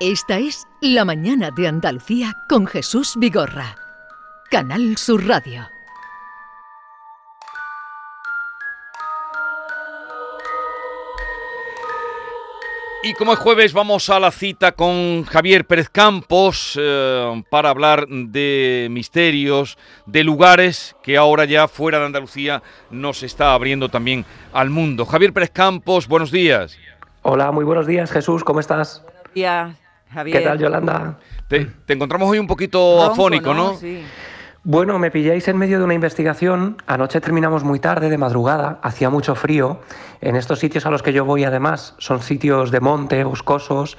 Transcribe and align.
Esta 0.00 0.38
es 0.38 0.68
La 0.80 1.04
Mañana 1.04 1.50
de 1.50 1.66
Andalucía 1.66 2.44
con 2.48 2.68
Jesús 2.68 3.14
Vigorra. 3.16 3.74
Canal 4.48 4.96
Sur 4.96 5.26
Radio. 5.26 5.68
Y 13.02 13.12
como 13.14 13.32
es 13.32 13.40
jueves, 13.40 13.72
vamos 13.72 14.08
a 14.08 14.20
la 14.20 14.30
cita 14.30 14.70
con 14.70 15.24
Javier 15.24 15.66
Pérez 15.66 15.88
Campos 15.88 16.78
eh, 16.80 17.42
para 17.50 17.70
hablar 17.70 18.06
de 18.06 18.86
misterios, 18.92 19.78
de 20.06 20.22
lugares 20.22 20.94
que 21.02 21.16
ahora 21.16 21.44
ya 21.44 21.66
fuera 21.66 21.98
de 21.98 22.06
Andalucía 22.06 22.62
nos 22.92 23.24
está 23.24 23.52
abriendo 23.52 23.88
también 23.88 24.24
al 24.52 24.70
mundo. 24.70 25.04
Javier 25.04 25.32
Pérez 25.32 25.50
Campos, 25.50 26.06
buenos 26.06 26.30
días. 26.30 26.78
Hola, 27.22 27.50
muy 27.50 27.64
buenos 27.64 27.88
días, 27.88 28.12
Jesús, 28.12 28.44
¿cómo 28.44 28.60
estás? 28.60 29.02
días, 29.34 29.76
Javier. 30.12 30.38
¿Qué 30.38 30.44
tal, 30.44 30.58
Yolanda? 30.58 31.18
Te, 31.48 31.64
te 31.86 31.92
encontramos 31.94 32.28
hoy 32.30 32.38
un 32.38 32.46
poquito 32.46 32.96
Ronco, 32.98 33.12
afónico, 33.12 33.54
¿no? 33.54 33.74
Sí. 33.76 34.02
Bueno, 34.64 34.98
me 34.98 35.10
pilláis 35.10 35.46
en 35.48 35.56
medio 35.56 35.78
de 35.78 35.84
una 35.84 35.94
investigación. 35.94 36.76
Anoche 36.86 37.20
terminamos 37.20 37.64
muy 37.64 37.78
tarde, 37.78 38.10
de 38.10 38.18
madrugada, 38.18 38.80
hacía 38.82 39.08
mucho 39.08 39.34
frío. 39.34 39.80
En 40.20 40.36
estos 40.36 40.58
sitios 40.58 40.84
a 40.84 40.90
los 40.90 41.02
que 41.02 41.12
yo 41.12 41.24
voy, 41.24 41.44
además, 41.44 41.94
son 41.98 42.20
sitios 42.22 42.70
de 42.70 42.80
monte, 42.80 43.22
boscosos, 43.24 43.96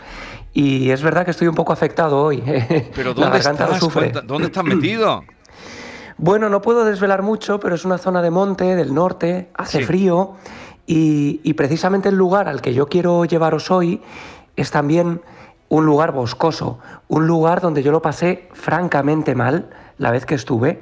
y 0.54 0.92
es 0.92 1.02
verdad 1.02 1.26
que 1.26 1.32
estoy 1.32 1.48
un 1.48 1.56
poco 1.56 1.74
afectado 1.74 2.22
hoy. 2.22 2.42
Pero 2.96 3.14
La 3.16 3.26
¿dónde 3.30 3.38
estás? 3.40 3.80
sufre. 3.80 4.12
¿Dónde 4.24 4.48
estás 4.48 4.64
metido? 4.64 5.24
Bueno, 6.22 6.50
no 6.50 6.62
puedo 6.62 6.84
desvelar 6.84 7.22
mucho, 7.22 7.62
pero 7.62 7.76
es 7.76 7.86
una 7.86 7.98
zona 7.98 8.22
de 8.22 8.30
monte, 8.30 8.76
del 8.76 8.94
norte, 8.94 9.52
hace 9.54 9.78
Sí. 9.78 9.84
frío 9.86 10.34
y, 10.86 11.40
y 11.46 11.54
precisamente 11.54 12.10
el 12.10 12.16
lugar 12.16 12.50
al 12.50 12.62
que 12.62 12.74
yo 12.74 12.88
quiero 12.90 13.24
llevaros 13.24 13.72
hoy 13.72 14.02
es 14.58 14.70
también 14.70 15.22
un 15.70 15.86
lugar 15.86 16.12
boscoso, 16.12 16.80
un 17.08 17.28
lugar 17.28 17.62
donde 17.62 17.84
yo 17.84 17.92
lo 17.92 18.02
pasé 18.02 18.50
francamente 18.54 19.36
mal 19.36 19.70
la 19.98 20.12
vez 20.12 20.26
que 20.26 20.36
estuve. 20.36 20.82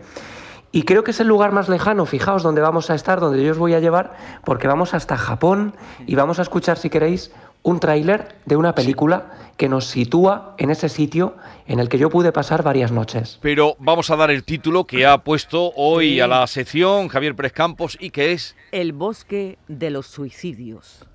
Y 0.71 0.83
creo 0.83 1.03
que 1.03 1.11
es 1.11 1.19
el 1.19 1.27
lugar 1.27 1.51
más 1.53 1.69
lejano, 1.69 2.05
fijaos, 2.05 2.43
donde 2.43 2.61
vamos 2.61 2.89
a 2.89 2.95
estar, 2.95 3.19
donde 3.19 3.43
yo 3.43 3.51
os 3.51 3.57
voy 3.57 3.73
a 3.73 3.79
llevar, 3.79 4.15
porque 4.43 4.67
vamos 4.67 4.93
hasta 4.93 5.17
Japón 5.17 5.73
y 6.05 6.15
vamos 6.15 6.39
a 6.39 6.41
escuchar, 6.41 6.77
si 6.77 6.89
queréis, 6.89 7.31
un 7.63 7.79
tráiler 7.79 8.35
de 8.45 8.55
una 8.55 8.75
película 8.75 9.31
que 9.57 9.67
nos 9.69 9.85
sitúa 9.87 10.53
en 10.57 10.69
ese 10.69 10.87
sitio 10.89 11.35
en 11.65 11.79
el 11.79 11.89
que 11.89 11.97
yo 11.97 12.09
pude 12.09 12.31
pasar 12.31 12.63
varias 12.63 12.91
noches. 12.91 13.39
Pero 13.41 13.75
vamos 13.79 14.09
a 14.11 14.15
dar 14.15 14.29
el 14.29 14.43
título 14.43 14.85
que 14.85 15.05
ha 15.05 15.17
puesto 15.19 15.71
hoy 15.75 16.15
Sí. 16.15 16.19
a 16.21 16.27
la 16.27 16.45
sección 16.47 17.07
Javier 17.07 17.35
Pérez 17.35 17.53
Campos 17.53 17.97
y 17.99 18.11
que 18.11 18.33
es 18.33 18.55
El 18.71 18.93
bosque 18.93 19.57
de 19.67 19.89
los 19.89 20.05
suicidios. 20.07 21.05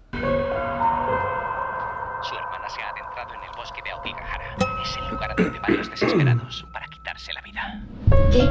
Van 5.36 5.76
los 5.76 5.90
desesperados 5.90 6.66
para 6.72 6.86
quitarse 6.88 7.32
la 7.32 7.40
vida. 7.42 7.82
¿Qué? 8.30 8.44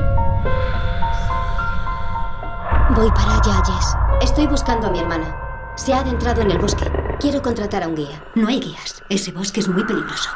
Voy 2.96 3.10
para 3.12 3.38
allá, 3.38 3.64
Jess. 3.66 3.96
Estoy 4.22 4.48
buscando 4.48 4.88
a 4.88 4.92
mi 4.92 5.00
hermana. 5.00 5.36
Se 5.76 5.94
ha 5.94 6.00
adentrado 6.00 6.42
en 6.42 6.52
el 6.52 6.58
bosque. 6.58 6.86
Quiero 7.20 7.42
contratar 7.42 7.84
a 7.84 7.88
un 7.88 7.96
guía. 7.96 8.24
No 8.36 8.48
hay 8.48 8.60
guías. 8.60 9.04
Ese 9.10 9.32
bosque 9.32 9.60
es 9.60 9.68
muy 9.68 9.84
peligroso. 9.84 10.30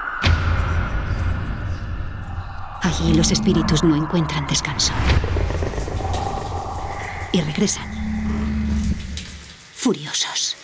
Allí 2.82 3.14
los 3.14 3.32
espíritus 3.32 3.84
no 3.84 3.96
encuentran 3.96 4.46
descanso. 4.48 4.94
Y 7.32 7.42
regresan. 7.42 7.86
Furiosos. 9.74 10.56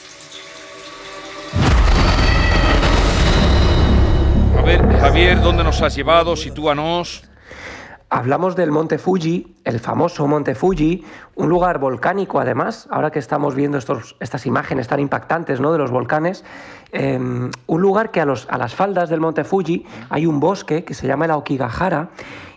A 4.62 4.64
ver, 4.64 4.88
Javier, 5.00 5.42
¿dónde 5.42 5.64
nos 5.64 5.82
has 5.82 5.96
llevado? 5.96 6.36
Sitúanos. 6.36 7.24
Hablamos 8.12 8.56
del 8.56 8.70
Monte 8.70 9.00
Fuji, 9.00 9.56
el 9.64 9.80
famoso 9.80 10.28
Monte 10.28 10.54
Fuji, 10.54 11.04
un 11.34 11.50
lugar 11.50 11.80
volcánico 11.80 12.40
además, 12.40 12.88
ahora 12.92 13.10
que 13.10 13.18
estamos 13.18 13.56
viendo 13.56 13.80
estos, 13.80 14.16
estas 14.20 14.46
imágenes 14.46 14.88
tan 14.88 15.00
impactantes 15.00 15.60
¿no? 15.60 15.72
de 15.72 15.80
los 15.80 15.90
volcanes, 15.90 16.46
eh, 16.92 17.18
un 17.18 17.82
lugar 17.82 18.12
que 18.12 18.22
a, 18.22 18.26
los, 18.26 18.48
a 18.52 18.60
las 18.60 18.76
faldas 18.76 19.10
del 19.10 19.20
Monte 19.20 19.44
Fuji 19.44 19.84
hay 20.12 20.28
un 20.28 20.40
bosque 20.40 20.84
que 20.84 20.94
se 20.94 21.08
llama 21.08 21.26
el 21.26 21.32
Aokigahara 21.32 22.12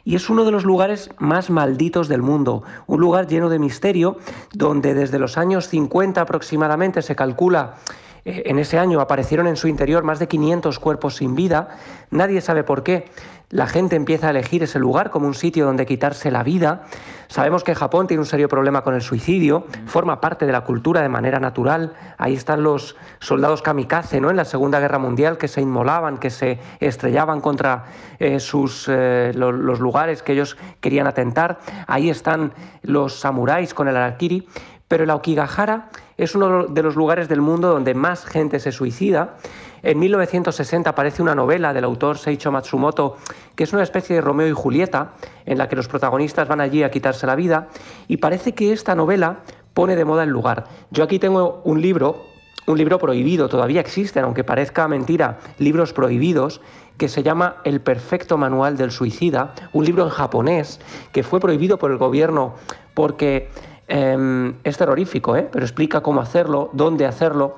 y 0.05 0.15
es 0.15 0.29
uno 0.29 0.45
de 0.45 0.51
los 0.51 0.65
lugares 0.65 1.09
más 1.17 1.49
malditos 1.49 2.09
del 2.09 2.21
mundo, 2.21 2.65
un 2.87 3.01
lugar 3.01 3.29
lleno 3.29 3.49
de 3.49 3.59
misterio 3.59 4.19
donde 4.53 4.93
desde 4.93 5.19
los 5.19 5.39
años 5.39 5.69
50 5.69 6.21
aproximadamente 6.21 7.01
se 7.01 7.17
calcula 7.17 7.77
en 8.25 8.59
ese 8.59 8.79
año 8.79 9.01
aparecieron 9.01 9.47
en 9.47 9.57
su 9.57 9.69
interior 9.69 10.03
más 10.05 10.19
de 10.19 10.29
500 10.29 10.79
cuerpos 10.79 11.17
sin 11.17 11.35
vida. 11.35 11.69
Nadie 12.11 12.41
sabe 12.41 12.65
por 12.65 12.83
qué. 12.83 13.07
La 13.51 13.67
gente 13.67 13.95
empieza 13.95 14.29
a 14.29 14.31
elegir 14.31 14.63
ese 14.63 14.79
lugar 14.79 15.11
como 15.11 15.27
un 15.27 15.35
sitio 15.35 15.67
donde 15.67 15.87
quitarse 15.87 16.31
la 16.31 16.43
vida. 16.43 16.85
Sabemos 17.29 17.63
que 17.63 17.75
Japón 17.75 18.07
tiene 18.07 18.21
un 18.23 18.27
serio 18.27 18.49
problema 18.49 18.83
con 18.83 18.95
el 18.95 19.03
suicidio, 19.03 19.67
forma 19.87 20.21
parte 20.21 20.47
de 20.47 20.53
la 20.53 20.63
cultura 20.63 21.03
de 21.03 21.09
manera 21.09 21.39
natural. 21.39 21.93
Ahí 22.19 22.35
están 22.35 22.63
los 22.63 22.97
soldados 23.21 23.63
kamikaze, 23.63 24.21
¿no? 24.21 24.31
En 24.31 24.37
la 24.37 24.45
Segunda 24.45 24.81
Guerra 24.81 24.99
Mundial 24.99 25.37
que 25.39 25.47
se 25.49 25.61
inmolaban, 25.61 26.19
que 26.19 26.31
se 26.31 26.59
estrellaban 26.81 27.41
contra 27.41 27.85
eh, 28.19 28.41
sus 28.41 28.87
eh, 28.89 29.33
lo- 29.35 29.53
los 29.53 29.79
lugares 29.79 30.23
que 30.23 30.33
ellos 30.33 30.57
querían 30.81 31.07
atentar. 31.07 31.59
Ahí 31.87 32.11
están 32.11 32.53
los 32.83 33.21
samuráis 33.21 33.73
con 33.75 33.89
el 33.89 33.97
harakiri. 33.97 34.49
Pero 34.89 35.05
el 35.05 35.11
Aokigahara 35.11 35.91
es 36.17 36.35
uno 36.35 36.67
de 36.67 36.83
los 36.83 36.95
lugares 36.95 37.29
del 37.29 37.41
mundo 37.41 37.71
donde 37.71 37.95
más 37.95 38.25
gente 38.25 38.61
se 38.61 38.73
suicida. 38.73 39.37
En 39.83 39.99
1960 39.99 40.91
aparece 40.91 41.23
una 41.23 41.35
novela 41.35 41.73
del 41.73 41.85
autor 41.85 42.19
Seicho 42.19 42.53
Matsumoto, 42.53 43.17
que 43.55 43.65
es 43.65 43.73
una 43.73 43.83
especie 43.83 44.17
de 44.17 44.23
Romeo 44.23 44.49
y 44.49 44.53
Julieta, 44.53 45.13
en 45.47 45.59
la 45.59 45.69
que 45.69 45.77
los 45.77 45.89
protagonistas 45.89 46.49
van 46.49 46.61
allí 46.61 46.83
a 46.83 46.91
quitarse 46.91 47.27
la 47.27 47.35
vida, 47.35 47.69
y 48.09 48.19
parece 48.19 48.53
que 48.53 48.73
esta 48.73 48.95
novela 48.95 49.41
pone 49.75 49.97
de 49.97 50.05
moda 50.05 50.23
el 50.23 50.31
lugar. 50.31 50.65
Yo 50.91 51.05
aquí 51.05 51.19
tengo 51.19 51.61
un 51.65 51.83
libro, 51.83 52.23
un 52.67 52.79
libro 52.79 52.99
prohibido, 52.99 53.49
todavía 53.49 53.81
existen, 53.81 54.25
aunque 54.25 54.45
parezca 54.45 54.89
mentira, 54.89 55.39
libros 55.59 55.93
prohibidos, 55.93 56.61
que 56.97 57.09
se 57.09 57.23
llama 57.23 57.57
El 57.65 57.81
perfecto 57.81 58.39
manual 58.39 58.77
del 58.77 58.93
suicida, 58.93 59.53
un 59.73 59.85
libro 59.85 60.05
en 60.05 60.11
japonés 60.11 60.81
que 61.13 61.25
fue 61.25 61.41
prohibido 61.41 61.79
por 61.79 61.91
el 61.91 61.99
gobierno 61.99 62.55
porque 62.95 63.51
eh, 63.89 64.53
es 64.65 64.77
terrorífico, 64.77 65.37
¿eh? 65.37 65.49
pero 65.51 65.65
explica 65.65 66.03
cómo 66.03 66.21
hacerlo, 66.21 66.71
dónde 66.73 67.07
hacerlo. 67.07 67.57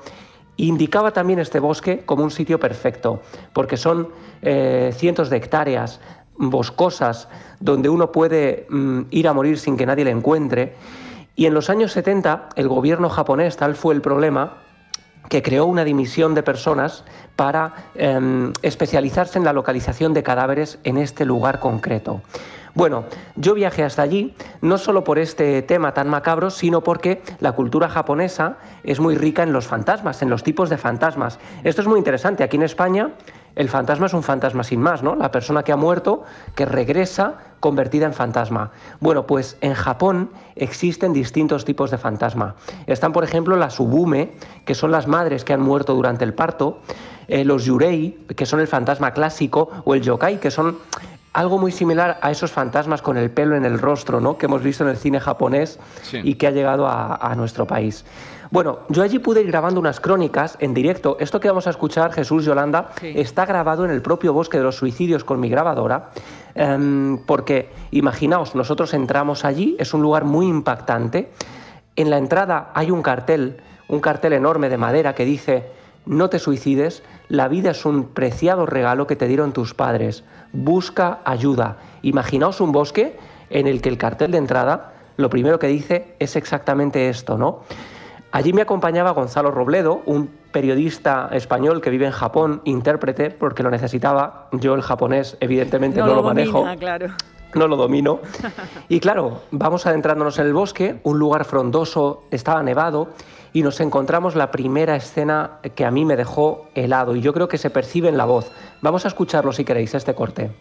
Indicaba 0.56 1.12
también 1.12 1.38
este 1.38 1.60
bosque 1.60 2.02
como 2.06 2.24
un 2.24 2.30
sitio 2.30 2.58
perfecto, 2.58 3.20
porque 3.52 3.76
son 3.76 4.08
eh, 4.42 4.90
cientos 4.94 5.28
de 5.28 5.36
hectáreas 5.36 6.00
boscosas 6.38 7.28
donde 7.60 7.88
uno 7.88 8.12
puede 8.12 8.66
mm, 8.68 9.02
ir 9.10 9.28
a 9.28 9.32
morir 9.32 9.58
sin 9.58 9.76
que 9.76 9.86
nadie 9.86 10.04
le 10.04 10.10
encuentre. 10.10 10.74
Y 11.34 11.46
en 11.46 11.54
los 11.54 11.68
años 11.68 11.92
70 11.92 12.48
el 12.56 12.68
gobierno 12.68 13.10
japonés, 13.10 13.56
tal 13.56 13.74
fue 13.74 13.94
el 13.94 14.00
problema, 14.00 14.62
que 15.28 15.42
creó 15.42 15.66
una 15.66 15.84
dimisión 15.84 16.34
de 16.34 16.42
personas 16.42 17.04
para 17.34 17.90
eh, 17.94 18.52
especializarse 18.62 19.38
en 19.38 19.44
la 19.44 19.52
localización 19.52 20.14
de 20.14 20.22
cadáveres 20.22 20.78
en 20.84 20.96
este 20.96 21.24
lugar 21.24 21.60
concreto. 21.60 22.22
Bueno, 22.76 23.04
yo 23.36 23.54
viajé 23.54 23.84
hasta 23.84 24.02
allí 24.02 24.34
no 24.60 24.76
solo 24.76 25.02
por 25.02 25.18
este 25.18 25.62
tema 25.62 25.94
tan 25.94 26.10
macabro, 26.10 26.50
sino 26.50 26.82
porque 26.82 27.22
la 27.40 27.52
cultura 27.52 27.88
japonesa 27.88 28.58
es 28.84 29.00
muy 29.00 29.14
rica 29.14 29.42
en 29.42 29.54
los 29.54 29.66
fantasmas, 29.66 30.20
en 30.20 30.28
los 30.28 30.42
tipos 30.42 30.68
de 30.68 30.76
fantasmas. 30.76 31.38
Esto 31.64 31.80
es 31.80 31.88
muy 31.88 31.96
interesante. 31.96 32.44
Aquí 32.44 32.58
en 32.58 32.64
España 32.64 33.12
el 33.54 33.70
fantasma 33.70 34.04
es 34.04 34.12
un 34.12 34.22
fantasma 34.22 34.62
sin 34.62 34.82
más, 34.82 35.02
¿no? 35.02 35.16
La 35.16 35.30
persona 35.30 35.62
que 35.62 35.72
ha 35.72 35.76
muerto, 35.76 36.24
que 36.54 36.66
regresa 36.66 37.36
convertida 37.60 38.04
en 38.04 38.12
fantasma. 38.12 38.72
Bueno, 39.00 39.26
pues 39.26 39.56
en 39.62 39.72
Japón 39.72 40.28
existen 40.54 41.14
distintos 41.14 41.64
tipos 41.64 41.90
de 41.90 41.96
fantasma. 41.96 42.56
Están, 42.86 43.14
por 43.14 43.24
ejemplo, 43.24 43.56
las 43.56 43.80
ubume, 43.80 44.32
que 44.66 44.74
son 44.74 44.90
las 44.90 45.06
madres 45.06 45.44
que 45.44 45.54
han 45.54 45.62
muerto 45.62 45.94
durante 45.94 46.24
el 46.24 46.34
parto, 46.34 46.80
eh, 47.28 47.42
los 47.46 47.64
yurei, 47.64 48.26
que 48.36 48.44
son 48.44 48.60
el 48.60 48.68
fantasma 48.68 49.12
clásico, 49.12 49.70
o 49.86 49.94
el 49.94 50.02
yokai, 50.02 50.38
que 50.38 50.50
son 50.50 50.76
algo 51.36 51.58
muy 51.58 51.70
similar 51.70 52.18
a 52.22 52.30
esos 52.30 52.50
fantasmas 52.50 53.02
con 53.02 53.16
el 53.18 53.30
pelo 53.30 53.56
en 53.56 53.64
el 53.66 53.78
rostro, 53.78 54.20
¿no? 54.20 54.38
Que 54.38 54.46
hemos 54.46 54.62
visto 54.62 54.84
en 54.84 54.90
el 54.90 54.96
cine 54.96 55.20
japonés 55.20 55.78
Sí. 56.02 56.20
y 56.24 56.34
que 56.36 56.46
ha 56.46 56.50
llegado 56.50 56.86
a, 56.86 57.14
a 57.16 57.34
nuestro 57.34 57.66
país. 57.66 58.04
Bueno, 58.50 58.78
yo 58.88 59.02
allí 59.02 59.18
pude 59.18 59.42
ir 59.42 59.48
grabando 59.48 59.78
unas 59.78 60.00
crónicas 60.00 60.56
en 60.60 60.72
directo. 60.72 61.16
Esto 61.20 61.38
que 61.38 61.48
vamos 61.48 61.66
a 61.66 61.70
escuchar, 61.70 62.12
Jesús 62.12 62.44
Yolanda, 62.44 62.88
Sí. 63.00 63.12
está 63.16 63.44
grabado 63.44 63.84
en 63.84 63.90
el 63.90 64.00
propio 64.00 64.32
bosque 64.32 64.56
de 64.56 64.64
los 64.64 64.76
suicidios 64.76 65.24
con 65.24 65.38
mi 65.40 65.48
grabadora. 65.48 66.10
em, 66.58 67.18
porque, 67.26 67.68
imaginaos, 67.90 68.54
nosotros 68.54 68.94
entramos 68.94 69.44
allí, 69.44 69.76
es 69.78 69.92
un 69.92 70.00
lugar 70.00 70.24
muy 70.24 70.46
impactante. 70.46 71.30
En 71.96 72.08
la 72.08 72.16
entrada 72.16 72.70
hay 72.72 72.90
un 72.90 73.02
cartel, 73.02 73.58
un 73.88 74.00
cartel 74.00 74.32
enorme 74.32 74.70
de 74.70 74.78
madera 74.78 75.14
que 75.14 75.26
dice, 75.26 75.66
no 76.06 76.30
te 76.30 76.38
suicides, 76.38 77.02
la 77.28 77.48
vida 77.48 77.72
es 77.72 77.84
un 77.84 78.04
preciado 78.04 78.64
regalo 78.64 79.06
que 79.06 79.16
te 79.16 79.28
dieron 79.28 79.52
tus 79.52 79.74
padres, 79.74 80.24
busca 80.52 81.20
ayuda. 81.24 81.78
Imaginaos 82.02 82.60
un 82.60 82.72
bosque 82.72 83.18
en 83.50 83.66
el 83.66 83.82
que 83.82 83.88
el 83.88 83.98
cartel 83.98 84.30
de 84.30 84.38
entrada 84.38 84.92
lo 85.16 85.30
primero 85.30 85.58
que 85.58 85.66
dice 85.66 86.14
es 86.18 86.36
exactamente 86.36 87.08
esto, 87.08 87.38
¿no? 87.38 87.60
Allí 88.32 88.52
me 88.52 88.62
acompañaba 88.62 89.12
Gonzalo 89.12 89.50
Robledo, 89.50 90.02
un 90.04 90.28
periodista 90.52 91.30
español 91.32 91.80
que 91.80 91.90
vive 91.90 92.06
en 92.06 92.12
Japón, 92.12 92.60
intérprete, 92.64 93.30
porque 93.30 93.62
lo 93.62 93.70
necesitaba. 93.70 94.48
Yo 94.52 94.74
el 94.74 94.82
japonés, 94.82 95.36
evidentemente, 95.40 96.00
no, 96.00 96.14
lo, 96.14 96.22
manejo. 96.22 96.58
domina, 96.58 96.76
claro. 96.76 97.08
No 97.54 97.66
lo 97.66 97.76
domino. 97.76 98.20
Y 98.88 99.00
claro, 99.00 99.42
vamos 99.50 99.86
adentrándonos 99.86 100.38
en 100.38 100.46
el 100.46 100.52
bosque, 100.52 101.00
un 101.04 101.18
lugar 101.18 101.44
frondoso, 101.44 102.24
estaba 102.30 102.62
nevado, 102.62 103.08
y 103.56 103.62
nos 103.62 103.80
encontramos 103.80 104.34
la 104.34 104.50
primera 104.50 104.96
escena 104.96 105.60
que 105.74 105.86
a 105.86 105.90
mí 105.90 106.04
me 106.04 106.14
dejó 106.14 106.68
helado, 106.74 107.16
y 107.16 107.22
yo 107.22 107.32
creo 107.32 107.48
que 107.48 107.56
se 107.56 107.70
percibe 107.70 108.10
en 108.10 108.18
la 108.18 108.26
voz. 108.26 108.52
Vamos 108.82 109.06
a 109.06 109.08
escucharlo 109.08 109.50
si 109.50 109.64
queréis, 109.64 109.94
este 109.94 110.14
corte. 110.14 110.54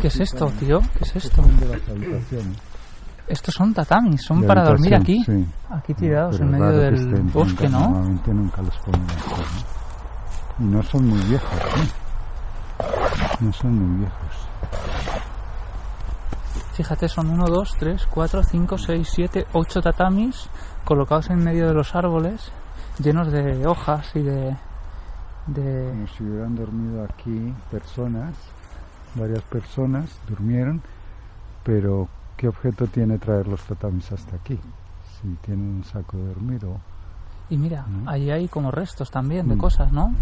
¿Qué 0.00 0.08
es 0.08 0.18
esto, 0.18 0.50
tío? 0.58 0.80
¿Qué 0.98 1.04
es 1.04 1.14
esto? 1.14 1.44
Estos 3.28 3.54
son 3.54 3.72
tatamis, 3.72 4.22
son 4.22 4.42
para 4.42 4.64
dormir 4.64 4.96
aquí. 4.96 5.22
sí. 5.24 5.46
Aquí 5.70 5.94
tirados 5.94 6.38
Pero 6.38 6.50
en 6.50 6.58
medio 6.58 6.76
del 6.76 6.94
estén 6.94 7.32
bosque, 7.32 7.68
¿no? 7.68 7.82
Normalmente 7.82 8.34
nunca 8.34 8.60
los 8.60 8.76
ponen 8.78 9.02
aquí, 9.02 9.30
¿no? 10.58 10.64
Y 10.66 10.68
no 10.72 10.82
son 10.82 11.06
muy 11.06 11.20
viejos, 11.20 11.60
¿sí? 11.76 13.44
No 13.44 13.52
son 13.52 13.78
muy 13.78 13.98
viejos. 14.00 14.48
Fíjate, 16.74 17.08
son 17.08 17.30
1, 17.30 17.46
2, 17.46 17.76
3, 17.78 18.06
4, 18.10 18.42
5, 18.42 18.78
6, 18.78 19.08
7, 19.12 19.46
8 19.52 19.80
tatamis 19.82 20.48
colocados 20.84 21.30
en 21.30 21.38
medio 21.42 21.68
de 21.68 21.74
los 21.74 21.94
árboles, 21.94 22.50
llenos 22.98 23.30
de 23.32 23.66
hojas 23.66 24.10
y 24.14 24.20
de... 24.22 24.56
de... 25.46 25.88
Como 25.90 26.06
si 26.08 26.24
hubieran 26.24 26.56
dormido 26.56 27.04
aquí 27.04 27.54
personas, 27.70 28.34
varias 29.14 29.42
personas 29.42 30.10
durmieron, 30.28 30.82
pero 31.62 32.08
¿qué 32.36 32.48
objeto 32.48 32.86
tiene 32.88 33.18
traer 33.18 33.46
los 33.46 33.62
tatamis 33.62 34.10
hasta 34.12 34.36
aquí? 34.36 34.58
Si 35.22 35.28
tienen 35.46 35.76
un 35.76 35.84
saco 35.84 36.16
de 36.16 36.26
dormir 36.26 36.64
o... 36.64 36.80
Y 37.50 37.56
mira, 37.56 37.82
Mm. 37.86 38.08
ahí 38.08 38.30
hay 38.30 38.48
como 38.48 38.70
restos 38.72 39.10
también 39.10 39.48
de 39.48 39.54
Mm. 39.54 39.58
cosas, 39.58 39.92
¿no? 39.92 40.12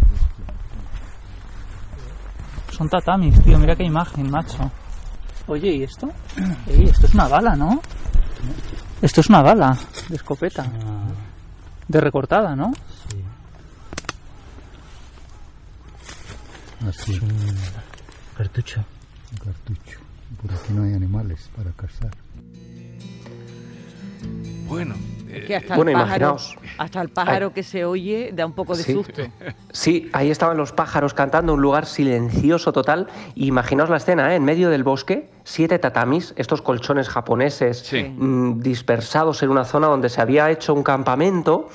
Son 2.70 2.88
tatamis, 2.88 3.40
tío, 3.42 3.58
mira 3.58 3.74
qué 3.76 3.84
imagen, 3.84 4.30
macho. 4.30 4.70
Oye, 5.46 5.74
¿y 5.74 5.82
esto? 5.82 6.10
Ey, 6.66 6.88
esto 6.88 7.06
es 7.06 7.14
una 7.14 7.28
bala, 7.28 7.56
¿no? 7.56 7.80
Esto 9.00 9.20
es 9.20 9.28
una 9.28 9.42
bala 9.42 9.76
de 10.08 10.16
escopeta. 10.16 10.64
De 11.88 12.00
recortada, 12.00 12.54
¿no? 12.54 12.72
Así. 16.88 17.20
Cartucho. 18.36 18.84
Un 19.32 19.38
cartucho. 19.38 19.98
Por 20.40 20.52
aquí 20.52 20.72
no 20.72 20.84
hay 20.84 20.94
animales 20.94 21.50
para 21.56 21.70
cazar. 21.72 22.10
Bueno, 24.66 24.94
eh, 25.32 25.44
Que 25.46 25.56
hasta 25.56 25.76
Bueno, 25.76 25.90
el 25.90 25.96
pájaro, 25.96 26.14
imaginaos. 26.26 26.56
hasta 26.78 27.00
el 27.00 27.08
pájaro 27.08 27.52
que 27.52 27.62
se 27.62 27.84
oye 27.84 28.30
da 28.34 28.46
un 28.46 28.52
poco 28.52 28.76
de 28.76 28.82
Sí. 28.82 28.92
susto. 28.92 29.22
Sí, 29.72 30.10
ahí 30.12 30.30
estaban 30.30 30.56
los 30.56 30.72
pájaros 30.72 31.14
cantando, 31.14 31.54
un 31.54 31.62
lugar 31.62 31.86
silencioso 31.86 32.72
total. 32.72 33.08
Imaginaos 33.34 33.90
la 33.90 33.96
escena, 33.96 34.32
¿eh? 34.32 34.36
en 34.36 34.44
medio 34.44 34.70
del 34.70 34.84
bosque, 34.84 35.30
siete 35.44 35.78
tatamis, 35.78 36.34
estos 36.36 36.62
colchones 36.62 37.08
japoneses 37.08 37.78
Sí. 37.78 38.02
mm, 38.04 38.60
dispersados 38.60 39.42
en 39.42 39.50
una 39.50 39.64
zona 39.64 39.86
donde 39.88 40.08
se 40.08 40.20
había 40.20 40.50
hecho 40.50 40.74
un 40.74 40.82
campamento. 40.82 41.68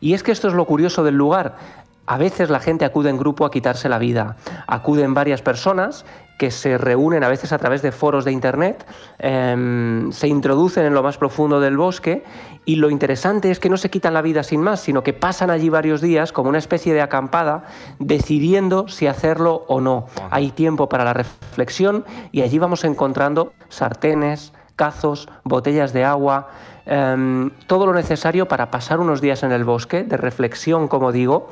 Y 0.00 0.14
es 0.14 0.22
que 0.22 0.32
esto 0.32 0.48
es 0.48 0.54
lo 0.54 0.64
curioso 0.64 1.04
del 1.04 1.14
lugar. 1.16 1.56
A 2.04 2.18
veces 2.18 2.50
la 2.50 2.58
gente 2.58 2.84
acude 2.84 3.10
en 3.10 3.16
grupo 3.16 3.44
a 3.46 3.50
quitarse 3.52 3.88
la 3.88 3.98
vida. 3.98 4.36
Acuden 4.66 5.14
varias 5.14 5.40
personas 5.40 6.04
que 6.38 6.50
se 6.50 6.78
reúnen 6.78 7.24
a 7.24 7.28
veces 7.28 7.52
a 7.52 7.58
través 7.58 7.82
de 7.82 7.92
foros 7.92 8.24
de 8.24 8.32
internet, 8.32 8.84
em, 9.18 10.10
se 10.12 10.28
introducen 10.28 10.84
en 10.84 10.94
lo 10.94 11.02
más 11.02 11.18
profundo 11.18 11.60
del 11.60 11.76
bosque 11.76 12.24
y 12.64 12.76
lo 12.76 12.90
interesante 12.90 13.50
es 13.50 13.58
que 13.58 13.68
no 13.68 13.76
se 13.76 13.90
quitan 13.90 14.14
la 14.14 14.22
vida 14.22 14.42
sin 14.42 14.60
más, 14.60 14.80
sino 14.80 15.02
que 15.02 15.12
pasan 15.12 15.50
allí 15.50 15.68
varios 15.68 16.00
días 16.00 16.32
como 16.32 16.48
una 16.48 16.58
especie 16.58 16.94
de 16.94 17.00
acampada, 17.00 17.64
decidiendo 17.98 18.88
si 18.88 19.06
hacerlo 19.06 19.64
o 19.68 19.80
no. 19.80 20.06
Hay 20.30 20.50
tiempo 20.50 20.88
para 20.88 21.04
la 21.04 21.12
reflexión 21.12 22.04
y 22.30 22.42
allí 22.42 22.58
vamos 22.58 22.84
encontrando 22.84 23.52
sartenes, 23.68 24.52
cazos, 24.76 25.28
botellas 25.44 25.92
de 25.92 26.04
agua, 26.04 26.48
em, 26.86 27.50
todo 27.66 27.86
lo 27.86 27.94
necesario 27.94 28.48
para 28.48 28.70
pasar 28.70 29.00
unos 29.00 29.20
días 29.20 29.42
en 29.42 29.52
el 29.52 29.64
bosque, 29.64 30.02
de 30.02 30.16
reflexión, 30.16 30.88
como 30.88 31.12
digo. 31.12 31.48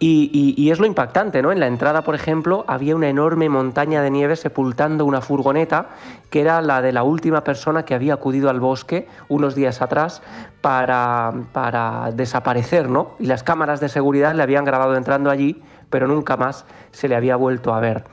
Y, 0.00 0.70
es 0.70 0.78
lo 0.78 0.86
impactante, 0.86 1.42
¿no? 1.42 1.50
En 1.50 1.58
la 1.58 1.66
entrada, 1.66 2.02
por 2.02 2.14
ejemplo, 2.14 2.64
había 2.68 2.94
una 2.94 3.08
enorme 3.08 3.48
montaña 3.48 4.00
de 4.00 4.10
nieve 4.10 4.36
sepultando 4.36 5.04
una 5.04 5.20
furgoneta 5.20 5.88
que 6.30 6.40
era 6.40 6.62
la 6.62 6.80
de 6.80 6.92
la 6.92 7.02
última 7.02 7.42
persona 7.42 7.84
que 7.84 7.94
había 7.94 8.14
acudido 8.14 8.48
al 8.48 8.60
bosque 8.60 9.08
unos 9.28 9.56
días 9.56 9.82
atrás 9.82 10.22
para, 10.60 11.32
para 11.52 12.12
desaparecer, 12.12 12.88
¿no? 12.88 13.16
Y 13.18 13.26
las 13.26 13.42
cámaras 13.42 13.80
de 13.80 13.88
seguridad 13.88 14.34
le 14.34 14.42
habían 14.44 14.64
grabado 14.64 14.94
entrando 14.94 15.30
allí, 15.30 15.60
pero 15.90 16.06
nunca 16.06 16.36
más 16.36 16.64
se 16.92 17.08
le 17.08 17.16
había 17.16 17.34
vuelto 17.34 17.74
a 17.74 17.80
ver. 17.80 18.04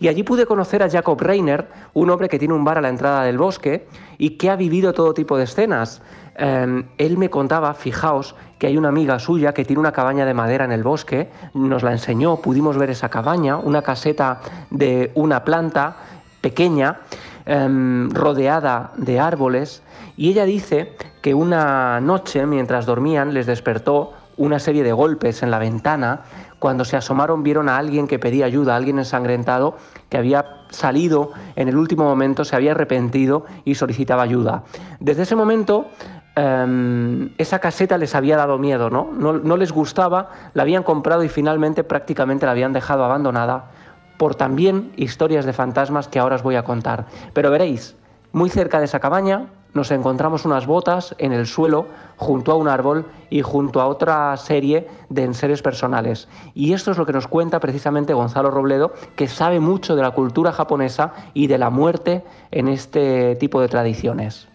Y 0.00 0.08
allí 0.08 0.22
pude 0.22 0.46
conocer 0.46 0.82
a 0.82 0.88
Jacob 0.88 1.20
Reiner, 1.20 1.68
un 1.92 2.08
hombre 2.08 2.30
que 2.30 2.38
tiene 2.38 2.54
un 2.54 2.64
bar 2.64 2.78
a 2.78 2.80
la 2.80 2.88
entrada 2.88 3.22
del 3.22 3.36
bosque 3.36 3.86
y 4.16 4.30
que 4.30 4.48
ha 4.48 4.56
vivido 4.56 4.94
todo 4.94 5.12
tipo 5.12 5.36
de 5.36 5.44
escenas. 5.44 6.00
Eh, 6.42 6.84
él 6.96 7.18
me 7.18 7.28
contaba, 7.28 7.74
fijaos, 7.74 8.34
que 8.58 8.66
hay 8.66 8.78
una 8.78 8.88
amiga 8.88 9.18
suya 9.18 9.52
que 9.52 9.64
tiene 9.64 9.80
una 9.80 9.92
cabaña 9.92 10.24
de 10.24 10.32
madera 10.32 10.64
en 10.64 10.72
el 10.72 10.82
bosque, 10.82 11.28
nos 11.52 11.82
la 11.82 11.92
enseñó, 11.92 12.36
pudimos 12.36 12.78
ver 12.78 12.88
esa 12.88 13.10
cabaña, 13.10 13.58
una 13.58 13.82
caseta 13.82 14.40
de 14.70 15.12
una 15.14 15.44
planta 15.44 15.96
pequeña, 16.40 17.00
em, 17.44 18.10
rodeada 18.10 18.92
de 18.96 19.20
árboles, 19.20 19.82
y 20.16 20.30
ella 20.30 20.46
dice 20.46 20.96
que 21.20 21.34
una 21.34 22.00
noche, 22.00 22.46
mientras 22.46 22.86
dormían, 22.86 23.34
les 23.34 23.46
despertó 23.46 24.14
una 24.38 24.58
serie 24.58 24.82
de 24.82 24.92
golpes 24.92 25.42
en 25.42 25.50
la 25.50 25.58
ventana. 25.58 26.20
Cuando 26.58 26.84
se 26.86 26.96
asomaron 26.96 27.42
vieron 27.42 27.68
a 27.68 27.76
alguien 27.76 28.06
que 28.06 28.18
pedía 28.18 28.46
ayuda, 28.46 28.72
a 28.72 28.76
alguien 28.76 28.98
ensangrentado 28.98 29.76
que 30.08 30.16
había 30.16 30.44
salido 30.70 31.32
en 31.56 31.68
el 31.68 31.76
último 31.76 32.04
momento, 32.04 32.44
se 32.44 32.56
había 32.56 32.72
arrepentido 32.72 33.44
y 33.64 33.74
solicitaba 33.74 34.22
ayuda. 34.22 34.64
Desde 34.98 35.22
ese 35.22 35.36
momento 35.36 35.88
em, 36.36 37.30
esa 37.38 37.58
caseta 37.58 37.98
les 37.98 38.14
había 38.14 38.36
dado 38.36 38.58
miedo, 38.58 38.90
¿no? 38.90 39.10
¿no? 39.12 39.34
No 39.34 39.56
les 39.56 39.72
gustaba, 39.72 40.30
la 40.54 40.62
habían 40.62 40.82
comprado 40.82 41.24
y 41.24 41.28
finalmente 41.28 41.84
prácticamente 41.84 42.46
la 42.46 42.52
habían 42.52 42.72
dejado 42.72 43.04
abandonada 43.04 43.70
por 44.16 44.34
también 44.34 44.92
historias 44.96 45.46
de 45.46 45.52
fantasmas 45.52 46.08
que 46.08 46.18
ahora 46.18 46.36
os 46.36 46.42
voy 46.42 46.56
a 46.56 46.62
contar. 46.62 47.06
Pero 47.32 47.50
veréis, 47.50 47.96
muy 48.32 48.50
cerca 48.50 48.78
de 48.78 48.84
esa 48.84 49.00
cabaña 49.00 49.46
nos 49.72 49.90
encontramos 49.90 50.44
unas 50.44 50.66
botas 50.66 51.14
en 51.18 51.32
el 51.32 51.46
suelo 51.46 51.86
junto 52.16 52.52
a 52.52 52.56
un 52.56 52.68
árbol 52.68 53.06
y 53.30 53.42
junto 53.42 53.80
a 53.80 53.86
otra 53.86 54.36
serie 54.36 54.88
de 55.08 55.24
enseres 55.24 55.62
personales. 55.62 56.28
Y 56.54 56.72
esto 56.72 56.90
es 56.90 56.98
lo 56.98 57.06
que 57.06 57.12
nos 57.12 57.28
cuenta 57.28 57.60
precisamente 57.60 58.12
Gonzalo 58.12 58.50
Robledo, 58.50 58.92
que 59.16 59.28
sabe 59.28 59.58
mucho 59.58 59.96
de 59.96 60.02
la 60.02 60.10
cultura 60.10 60.52
japonesa 60.52 61.12
y 61.34 61.46
de 61.46 61.58
la 61.58 61.70
muerte 61.70 62.24
en 62.50 62.68
este 62.68 63.36
tipo 63.36 63.60
de 63.60 63.68
tradiciones. 63.68 64.49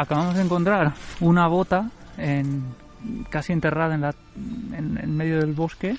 Acabamos 0.00 0.34
de 0.34 0.42
encontrar 0.42 0.94
una 1.20 1.46
bota 1.46 1.90
en- 2.16 2.64
casi 3.28 3.52
enterrada 3.52 3.94
en, 3.94 4.00
la, 4.00 4.14
en, 4.76 4.98
en 5.02 5.16
medio 5.16 5.38
del 5.40 5.52
bosque 5.52 5.96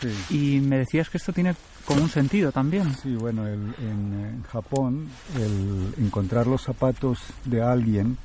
Sí. 0.00 0.56
y 0.56 0.60
me 0.60 0.78
decías 0.78 1.10
que 1.10 1.18
esto 1.18 1.32
tiene 1.32 1.54
como 1.84 2.00
un 2.02 2.08
sentido 2.08 2.52
también. 2.52 2.94
Sí, 2.94 3.14
bueno, 3.16 3.46
el- 3.46 3.74
en, 3.82 4.42
Japón 4.50 5.08
el 5.36 5.92
encontrar 6.04 6.46
los 6.46 6.62
zapatos 6.62 7.18
de 7.44 7.60
alguien 7.62 8.16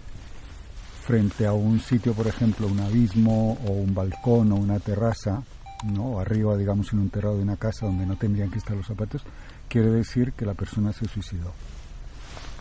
frente 1.05 1.45
a 1.45 1.53
un 1.53 1.79
sitio, 1.81 2.13
por 2.13 2.27
ejemplo, 2.27 2.67
un 2.67 2.79
abismo 2.79 3.57
o 3.67 3.71
un 3.71 3.93
balcón 3.93 4.51
o 4.53 4.55
una 4.55 4.79
terraza, 4.79 5.43
¿no? 5.83 6.19
arriba, 6.19 6.55
digamos, 6.57 6.91
en 6.93 6.99
un 6.99 7.09
terrado 7.09 7.37
de 7.37 7.43
una 7.43 7.57
casa 7.57 7.85
donde 7.85 8.05
no 8.05 8.15
tendrían 8.15 8.49
que 8.49 8.57
estar 8.59 8.75
los 8.75 8.87
zapatos, 8.87 9.23
quiere 9.67 9.89
decir 9.91 10.31
que 10.33 10.45
la 10.45 10.53
persona 10.53 10.93
se 10.93 11.05
suicidó. 11.07 11.51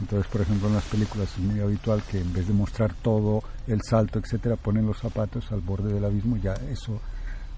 Entonces, 0.00 0.26
por 0.30 0.40
ejemplo, 0.40 0.68
en 0.68 0.74
las 0.74 0.84
películas 0.84 1.28
es 1.32 1.38
muy 1.38 1.60
habitual 1.60 2.02
que 2.10 2.20
en 2.20 2.32
vez 2.32 2.46
de 2.48 2.52
mostrar 2.52 2.92
todo 2.94 3.42
el 3.66 3.80
salto, 3.82 4.18
etcétera, 4.18 4.56
ponen 4.56 4.86
los 4.86 4.98
zapatos 4.98 5.50
al 5.52 5.60
borde 5.60 5.92
del 5.92 6.04
abismo. 6.04 6.36
Ya 6.36 6.54
eso, 6.70 7.00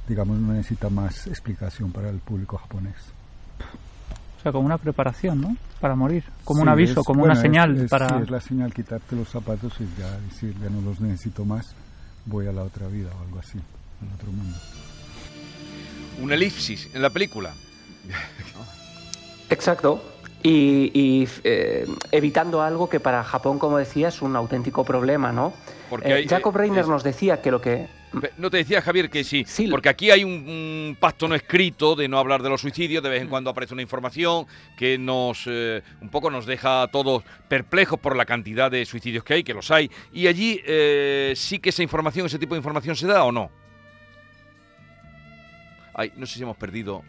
digamos, 0.08 0.38
no 0.38 0.52
necesita 0.52 0.90
más 0.90 1.26
explicación 1.26 1.92
para 1.92 2.10
el 2.10 2.18
público 2.18 2.58
japonés. 2.58 2.94
O 4.38 4.42
sea, 4.42 4.52
como 4.52 4.66
una 4.66 4.78
preparación, 4.78 5.40
¿no? 5.40 5.56
Para 5.80 5.96
morir. 5.96 6.24
Como 6.44 6.58
Sí, 6.58 6.62
un 6.62 6.68
aviso, 6.68 7.00
es- 7.00 7.06
como 7.06 7.20
bueno, 7.20 7.32
una 7.32 7.40
es- 7.40 7.42
señal 7.42 7.76
es- 7.82 7.90
para... 7.90 8.08
sí, 8.08 8.14
es 8.22 8.30
la 8.30 8.40
señal, 8.40 8.72
quitarte 8.72 9.16
los 9.16 9.28
zapatos 9.28 9.72
y 9.80 9.88
ya 10.00 10.10
decir, 10.20 10.54
ya 10.62 10.68
no 10.70 10.80
los 10.82 11.00
necesito 11.00 11.44
más, 11.44 11.74
voy 12.26 12.46
a 12.46 12.52
la 12.52 12.62
otra 12.62 12.86
vida 12.86 13.08
o 13.18 13.22
algo 13.24 13.38
así, 13.40 13.58
al 14.02 14.14
otro 14.14 14.30
mundo. 14.30 14.56
una 16.22 16.34
elipsis 16.34 16.88
en 16.94 17.02
la 17.02 17.10
película. 17.10 17.52
Exacto. 19.50 20.02
Y, 20.42 20.90
y, 20.94 21.28
eh, 21.44 21.86
evitando 22.12 22.62
algo 22.62 22.88
que 22.88 23.00
para 23.00 23.24
Japón, 23.24 23.58
como 23.58 23.78
decía, 23.78 24.08
es 24.08 24.22
un 24.22 24.36
auténtico 24.36 24.84
problema, 24.84 25.32
¿no? 25.32 25.52
Porque 25.90 26.20
Eh, 26.20 26.28
Jacob 26.28 26.54
eh, 26.56 26.58
Reiner 26.60 26.80
es- 26.80 26.88
nos 26.88 27.02
decía 27.02 27.40
que 27.42 27.50
lo 27.50 27.60
que... 27.60 27.88
No 28.38 28.48
te 28.48 28.58
decía 28.58 28.80
Javier 28.80 29.10
que 29.10 29.24
sí, 29.24 29.44
porque 29.70 29.88
aquí 29.90 30.10
hay 30.10 30.24
un, 30.24 30.30
un, 30.32 30.96
pacto 30.98 31.28
no 31.28 31.34
escrito 31.34 31.94
de 31.96 32.08
no 32.08 32.18
hablar 32.18 32.42
de 32.42 32.48
los 32.48 32.62
suicidios, 32.62 33.02
de 33.02 33.10
vez 33.10 33.20
en 33.20 33.28
cuando 33.28 33.50
aparece 33.50 33.74
una 33.74 33.82
información 33.82 34.46
que 34.78 34.96
nos 34.96 35.42
eh, 35.46 35.82
un 36.00 36.08
poco 36.08 36.30
nos 36.30 36.46
deja 36.46 36.82
a 36.82 36.88
todos 36.88 37.24
perplejos 37.48 37.98
por 37.98 38.16
la 38.16 38.24
cantidad 38.24 38.70
de 38.70 38.86
suicidios 38.86 39.22
que 39.22 39.34
hay, 39.34 39.44
que 39.44 39.52
los 39.52 39.70
hay, 39.70 39.90
y 40.12 40.28
allí 40.28 40.62
eh, 40.64 41.34
sí 41.36 41.58
que 41.58 41.68
esa 41.70 41.82
información, 41.82 42.24
ese 42.26 42.38
tipo 42.38 42.54
de 42.54 42.58
información 42.60 42.96
se 42.96 43.06
da 43.06 43.22
o 43.24 43.32
no. 43.32 43.50
Ay, 45.92 46.12
no 46.16 46.24
sé 46.24 46.34
si 46.36 46.42
hemos 46.42 46.56
perdido 46.56 47.02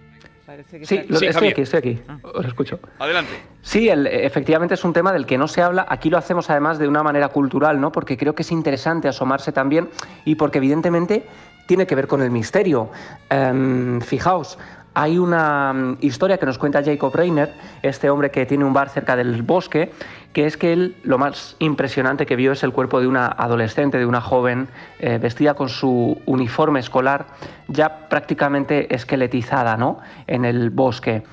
sí, 0.84 1.06
estoy 1.10 1.50
aquí, 1.50 1.62
estoy 1.62 1.80
aquí. 1.80 2.02
Ah. 2.08 2.18
Os 2.24 2.46
escucho. 2.46 2.80
Adelante. 3.00 3.32
Sí, 3.62 3.90
efectivamente 3.90 4.76
es 4.76 4.84
un 4.84 4.94
tema 4.94 5.12
del 5.12 5.26
que 5.26 5.38
no 5.38 5.48
se 5.48 5.62
habla. 5.62 5.86
Aquí 5.90 6.10
lo 6.10 6.18
hacemos 6.18 6.50
además 6.50 6.80
de 6.80 6.88
una 6.88 7.04
manera 7.04 7.30
cultural, 7.30 7.82
¿no? 7.82 7.92
Porque 7.92 8.18
creo 8.18 8.34
que 8.34 8.44
es 8.44 8.52
interesante 8.52 9.08
asomarse 9.08 9.52
también 9.52 9.90
y 10.26 10.36
porque 10.36 10.60
evidentemente 10.60 11.26
tiene 11.68 11.86
que 11.86 11.96
ver 11.96 12.08
con 12.08 12.22
el 12.22 12.32
misterio. 12.32 12.90
Em, 13.30 14.00
fijaos, 14.02 14.58
hay 14.94 15.20
una 15.20 15.74
mm, 15.74 15.98
historia 16.02 16.38
que 16.38 16.46
nos 16.48 16.58
cuenta 16.58 16.84
Jacob 16.84 17.14
Reiner, 17.14 17.54
este 17.84 18.10
hombre 18.10 18.32
que 18.32 18.46
tiene 18.46 18.66
un 18.66 18.74
bar 18.74 18.90
cerca 18.90 19.16
del 19.16 19.44
bosque, 19.44 19.92
que 20.38 20.46
es 20.46 20.56
que 20.56 20.72
él 20.72 20.96
lo 21.02 21.18
más 21.18 21.56
impresionante 21.58 22.28
que 22.28 22.36
vio 22.36 22.52
es 22.52 22.62
el 22.62 22.72
cuerpo 22.72 23.02
de 23.02 23.08
una 23.08 23.26
adolescente, 23.26 23.98
de 23.98 24.06
una 24.06 24.22
joven, 24.22 24.68
eh, 25.00 25.18
vestida 25.18 25.56
con 25.56 25.68
su 25.68 26.22
uniforme 26.28 26.80
escolar, 26.80 27.26
ya 27.68 28.08
prácticamente 28.08 28.94
esqueletizada 28.94 29.78
¿no? 29.78 29.98
en 30.28 30.46
el 30.46 30.70
bosque. 30.70 31.24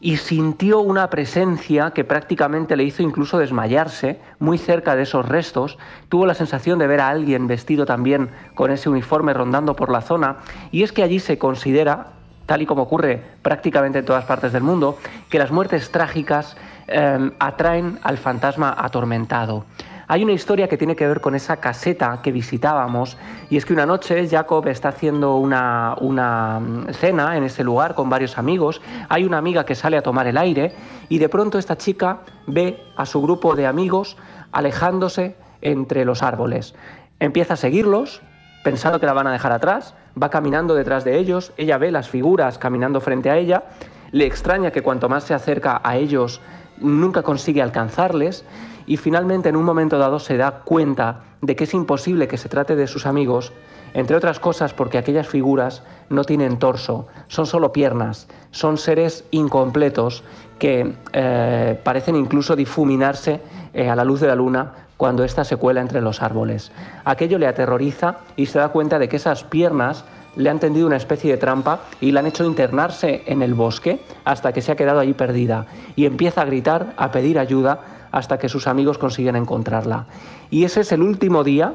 Y 0.00 0.18
sintió 0.18 0.78
una 0.78 1.10
presencia 1.10 1.90
que 1.90 2.04
prácticamente 2.04 2.76
le 2.76 2.84
hizo 2.84 3.02
incluso 3.02 3.38
desmayarse 3.38 4.20
muy 4.38 4.56
cerca 4.56 4.94
de 4.94 5.02
esos 5.02 5.28
restos. 5.28 5.76
Tuvo 6.08 6.24
la 6.24 6.34
sensación 6.34 6.78
de 6.78 6.86
ver 6.86 7.00
a 7.00 7.08
alguien 7.08 7.48
vestido 7.48 7.86
también 7.86 8.30
con 8.54 8.70
ese 8.70 8.88
uniforme 8.88 9.34
rondando 9.34 9.74
por 9.74 9.90
la 9.90 10.00
zona. 10.00 10.36
Y 10.70 10.84
es 10.84 10.92
que 10.92 11.02
allí 11.02 11.18
se 11.18 11.38
considera 11.38 12.12
tal 12.46 12.62
y 12.62 12.66
como 12.66 12.82
ocurre 12.82 13.22
prácticamente 13.42 13.98
en 13.98 14.04
todas 14.04 14.24
partes 14.24 14.52
del 14.52 14.62
mundo, 14.62 14.98
que 15.28 15.38
las 15.38 15.50
muertes 15.50 15.90
trágicas 15.90 16.56
em, 16.86 17.32
atraen 17.38 17.98
al 18.02 18.18
fantasma 18.18 18.74
atormentado. 18.76 19.64
Hay 20.06 20.22
una 20.22 20.32
historia 20.32 20.68
que 20.68 20.76
tiene 20.76 20.96
que 20.96 21.06
ver 21.06 21.20
con 21.20 21.34
esa 21.34 21.56
caseta 21.56 22.20
que 22.22 22.30
visitábamos 22.30 23.16
y 23.48 23.56
es 23.56 23.64
que 23.64 23.72
una 23.72 23.86
noche 23.86 24.28
Jacob 24.28 24.66
está 24.68 24.90
haciendo 24.90 25.36
una, 25.36 25.96
una 26.00 26.60
mm, 26.60 26.92
cena 26.92 27.36
en 27.36 27.44
ese 27.44 27.64
lugar 27.64 27.94
con 27.94 28.10
varios 28.10 28.36
amigos, 28.36 28.82
hay 29.08 29.24
una 29.24 29.38
amiga 29.38 29.64
que 29.64 29.74
sale 29.74 29.96
a 29.96 30.02
tomar 30.02 30.26
el 30.26 30.36
aire 30.36 30.74
y 31.08 31.18
de 31.18 31.28
pronto 31.28 31.58
esta 31.58 31.78
chica 31.78 32.18
ve 32.46 32.82
a 32.96 33.06
su 33.06 33.22
grupo 33.22 33.54
de 33.54 33.66
amigos 33.66 34.16
alejándose 34.52 35.36
entre 35.62 36.04
los 36.04 36.22
árboles. 36.22 36.74
Empieza 37.18 37.54
a 37.54 37.56
seguirlos, 37.56 38.20
pensando 38.62 39.00
que 39.00 39.06
la 39.06 39.14
van 39.14 39.26
a 39.26 39.32
dejar 39.32 39.52
atrás, 39.52 39.94
va 40.20 40.30
caminando 40.30 40.74
detrás 40.74 41.04
de 41.04 41.18
ellos, 41.18 41.52
ella 41.56 41.78
ve 41.78 41.90
las 41.90 42.08
figuras 42.08 42.58
caminando 42.58 43.00
frente 43.00 43.30
a 43.30 43.36
ella, 43.36 43.64
le 44.12 44.26
extraña 44.26 44.70
que 44.70 44.82
cuanto 44.82 45.08
más 45.08 45.24
se 45.24 45.34
acerca 45.34 45.80
a 45.82 45.96
ellos 45.96 46.40
nunca 46.78 47.22
consigue 47.22 47.62
alcanzarles 47.62 48.44
y 48.86 48.96
finalmente 48.96 49.48
en 49.48 49.56
un 49.56 49.64
momento 49.64 49.98
dado 49.98 50.18
se 50.18 50.36
da 50.36 50.60
cuenta 50.64 51.22
de 51.40 51.56
que 51.56 51.64
es 51.64 51.74
imposible 51.74 52.28
que 52.28 52.38
se 52.38 52.48
trate 52.48 52.76
de 52.76 52.86
sus 52.86 53.06
amigos, 53.06 53.52
entre 53.92 54.16
otras 54.16 54.40
cosas 54.40 54.74
porque 54.74 54.98
aquellas 54.98 55.28
figuras 55.28 55.82
no 56.10 56.24
tienen 56.24 56.58
torso, 56.58 57.06
son 57.28 57.46
solo 57.46 57.72
piernas, 57.72 58.28
son 58.50 58.76
seres 58.76 59.24
incompletos 59.30 60.24
que 60.58 60.94
eh, 61.12 61.80
parecen 61.82 62.16
incluso 62.16 62.56
difuminarse 62.56 63.40
eh, 63.72 63.88
a 63.88 63.96
la 63.96 64.04
luz 64.04 64.20
de 64.20 64.28
la 64.28 64.34
luna 64.34 64.83
cuando 64.96 65.24
ésta 65.24 65.44
se 65.44 65.56
cuela 65.56 65.80
entre 65.80 66.00
los 66.00 66.22
árboles. 66.22 66.72
Aquello 67.04 67.38
le 67.38 67.46
aterroriza 67.46 68.18
y 68.36 68.46
se 68.46 68.58
da 68.58 68.68
cuenta 68.68 68.98
de 68.98 69.08
que 69.08 69.16
esas 69.16 69.44
piernas 69.44 70.04
le 70.36 70.50
han 70.50 70.58
tendido 70.58 70.86
una 70.86 70.96
especie 70.96 71.30
de 71.30 71.38
trampa 71.38 71.80
y 72.00 72.12
la 72.12 72.20
han 72.20 72.26
hecho 72.26 72.44
internarse 72.44 73.22
en 73.26 73.42
el 73.42 73.54
bosque 73.54 74.00
hasta 74.24 74.52
que 74.52 74.62
se 74.62 74.72
ha 74.72 74.76
quedado 74.76 75.00
allí 75.00 75.14
perdida 75.14 75.66
y 75.96 76.06
empieza 76.06 76.42
a 76.42 76.44
gritar, 76.44 76.92
a 76.96 77.10
pedir 77.12 77.38
ayuda 77.38 77.80
hasta 78.10 78.38
que 78.38 78.48
sus 78.48 78.66
amigos 78.66 78.98
consiguen 78.98 79.36
encontrarla. 79.36 80.06
Y 80.50 80.64
ese 80.64 80.80
es 80.80 80.92
el 80.92 81.02
último 81.02 81.44
día 81.44 81.74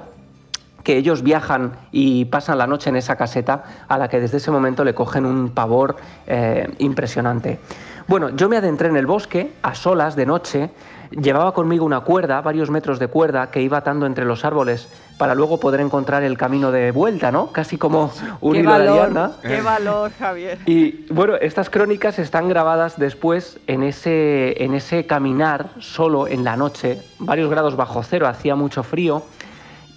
que 0.84 0.98
ellos 0.98 1.24
viajan 1.24 1.74
y 1.92 2.26
pasan 2.26 2.58
la 2.58 2.68
noche 2.68 2.90
en 2.90 2.96
esa 2.96 3.18
caseta 3.18 3.86
a 3.88 3.98
la 3.98 4.08
que 4.08 4.20
desde 4.20 4.38
ese 4.38 4.52
momento 4.52 4.84
le 4.84 4.94
cogen 4.94 5.26
un 5.26 5.50
pavor 5.50 5.98
eh, 6.26 6.74
impresionante. 6.80 7.60
Bueno, 8.08 8.30
yo 8.30 8.50
me 8.50 8.58
adentré 8.58 8.88
en 8.88 8.96
el 8.96 9.06
bosque 9.06 9.54
a 9.62 9.76
solas 9.76 10.16
de 10.16 10.26
noche 10.26 10.70
Llevaba 11.12 11.54
conmigo 11.54 11.86
una 11.86 12.02
cuerda, 12.02 12.42
varios 12.42 12.70
metros 12.70 13.00
de 13.00 13.08
cuerda, 13.08 13.50
que 13.50 13.62
iba 13.62 13.78
atando 13.80 14.06
entre 14.06 14.26
los 14.26 14.46
árboles 14.46 14.88
para 15.18 15.34
luego 15.34 15.60
poder 15.60 15.82
encontrar 15.82 16.24
el 16.24 16.38
camino 16.38 16.72
de 16.72 16.92
vuelta, 16.92 17.32
¿no? 17.32 17.52
Casi 17.52 17.78
como 17.78 18.12
un 18.42 18.54
qué 18.54 18.60
hilo 18.60 18.70
valor, 18.70 19.32
Qué 19.42 19.62
valor, 19.62 20.12
Javier. 20.18 20.60
Y 20.66 21.06
bueno, 21.12 21.36
estas 21.36 21.70
crónicas 21.70 22.20
están 22.20 22.48
grabadas 22.48 23.00
después 23.00 23.60
en 23.66 23.84
ese, 23.84 24.64
en 24.64 24.76
ese 24.76 25.08
caminar 25.08 25.72
solo 25.80 26.28
en 26.28 26.44
la 26.44 26.56
noche, 26.56 27.02
varios 27.18 27.50
grados 27.50 27.76
bajo 27.76 28.04
cero, 28.04 28.28
hacía 28.28 28.56
mucho 28.56 28.84
frío, 28.84 29.24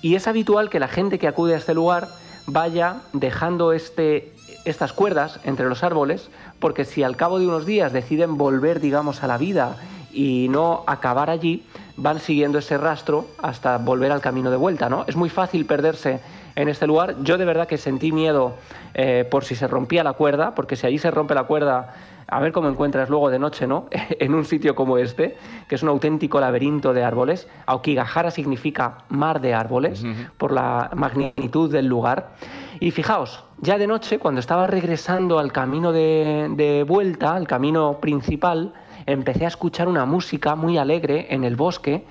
y 0.00 0.14
es 0.14 0.26
habitual 0.26 0.70
que 0.70 0.80
la 0.80 0.88
gente 0.88 1.18
que 1.18 1.28
acude 1.28 1.54
a 1.54 1.58
este 1.58 1.74
lugar 1.74 2.08
vaya 2.46 3.02
dejando 3.12 3.72
este, 3.72 4.32
estas 4.64 4.92
cuerdas 4.92 5.40
entre 5.44 5.68
los 5.68 5.84
árboles, 5.84 6.30
porque 6.58 6.84
si 6.84 7.02
al 7.02 7.16
cabo 7.16 7.38
de 7.38 7.46
unos 7.46 7.66
días 7.66 7.92
deciden 7.92 8.36
volver, 8.36 8.80
digamos, 8.80 9.22
a 9.22 9.26
la 9.26 9.38
vida 9.38 9.76
y 10.12 10.48
no 10.50 10.84
acabar 10.86 11.30
allí, 11.30 11.64
van 11.96 12.20
siguiendo 12.20 12.58
ese 12.58 12.78
rastro 12.78 13.26
hasta 13.42 13.78
volver 13.78 14.12
al 14.12 14.20
camino 14.20 14.50
de 14.50 14.56
vuelta, 14.56 14.88
¿no? 14.88 15.04
Es 15.06 15.16
muy 15.16 15.30
fácil 15.30 15.66
perderse 15.66 16.20
en 16.54 16.68
este 16.68 16.86
lugar. 16.86 17.16
Yo 17.22 17.38
de 17.38 17.44
verdad 17.44 17.66
que 17.66 17.78
sentí 17.78 18.12
miedo 18.12 18.54
eh, 18.94 19.26
por 19.30 19.44
si 19.44 19.54
se 19.54 19.66
rompía 19.66 20.04
la 20.04 20.12
cuerda, 20.14 20.54
porque 20.54 20.76
si 20.76 20.86
allí 20.86 20.98
se 20.98 21.10
rompe 21.10 21.34
la 21.34 21.44
cuerda, 21.44 21.94
a 22.26 22.40
ver 22.40 22.52
cómo 22.52 22.68
encuentras 22.68 23.08
luego 23.08 23.30
de 23.30 23.38
noche, 23.38 23.66
¿no? 23.66 23.86
en 23.90 24.34
un 24.34 24.44
sitio 24.44 24.74
como 24.74 24.98
este, 24.98 25.36
que 25.68 25.74
es 25.74 25.82
un 25.82 25.88
auténtico 25.88 26.40
laberinto 26.40 26.92
de 26.92 27.04
árboles. 27.04 27.48
Aokigahara 27.66 28.30
significa 28.30 28.98
mar 29.08 29.40
de 29.40 29.54
árboles, 29.54 30.04
por 30.38 30.52
la 30.52 30.90
magnitud 30.94 31.70
del 31.70 31.86
lugar. 31.86 32.34
Y 32.80 32.90
fijaos, 32.90 33.44
ya 33.60 33.78
de 33.78 33.86
noche, 33.86 34.18
cuando 34.18 34.40
estaba 34.40 34.66
regresando 34.66 35.38
al 35.38 35.52
camino 35.52 35.92
de, 35.92 36.48
de 36.56 36.84
vuelta, 36.84 37.34
al 37.34 37.46
camino 37.46 37.98
principal, 38.00 38.72
empecé 39.06 39.44
a 39.44 39.48
escuchar 39.48 39.88
una 39.88 40.04
música 40.04 40.54
muy 40.54 40.78
alegre 40.78 41.26
en 41.30 41.44
el 41.44 41.56
bosque 41.56 42.04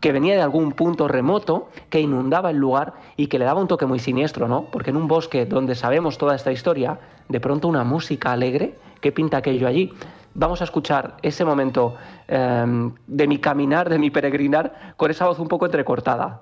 que 0.00 0.12
venía 0.12 0.34
de 0.34 0.42
algún 0.42 0.72
punto 0.72 1.08
remoto, 1.08 1.68
que 1.88 2.00
inundaba 2.00 2.50
el 2.50 2.58
lugar 2.58 2.94
y 3.16 3.28
que 3.28 3.38
le 3.38 3.44
daba 3.44 3.60
un 3.60 3.68
toque 3.68 3.86
muy 3.86 3.98
siniestro, 3.98 4.46
¿no? 4.46 4.66
Porque 4.70 4.90
en 4.90 4.96
un 4.96 5.08
bosque 5.08 5.46
donde 5.46 5.74
sabemos 5.74 6.18
toda 6.18 6.34
esta 6.34 6.52
historia, 6.52 6.98
de 7.28 7.40
pronto 7.40 7.66
una 7.68 7.82
música 7.82 8.32
alegre, 8.32 8.74
¿qué 9.00 9.10
pinta 9.10 9.38
aquello 9.38 9.66
allí? 9.66 9.92
Vamos 10.34 10.60
a 10.60 10.64
escuchar 10.64 11.16
ese 11.22 11.44
momento 11.44 11.96
em, 12.28 12.92
de 13.06 13.26
mi 13.26 13.38
caminar, 13.38 13.88
de 13.88 13.98
mi 13.98 14.10
peregrinar, 14.10 14.94
con 14.96 15.10
esa 15.10 15.26
voz 15.26 15.38
un 15.38 15.48
poco 15.48 15.64
entrecortada. 15.64 16.40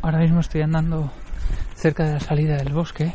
Ahora 0.00 0.18
mismo 0.18 0.40
estoy 0.40 0.62
andando 0.62 1.10
cerca 1.74 2.04
de 2.04 2.12
la 2.14 2.20
salida 2.20 2.56
del 2.56 2.72
bosque 2.72 3.14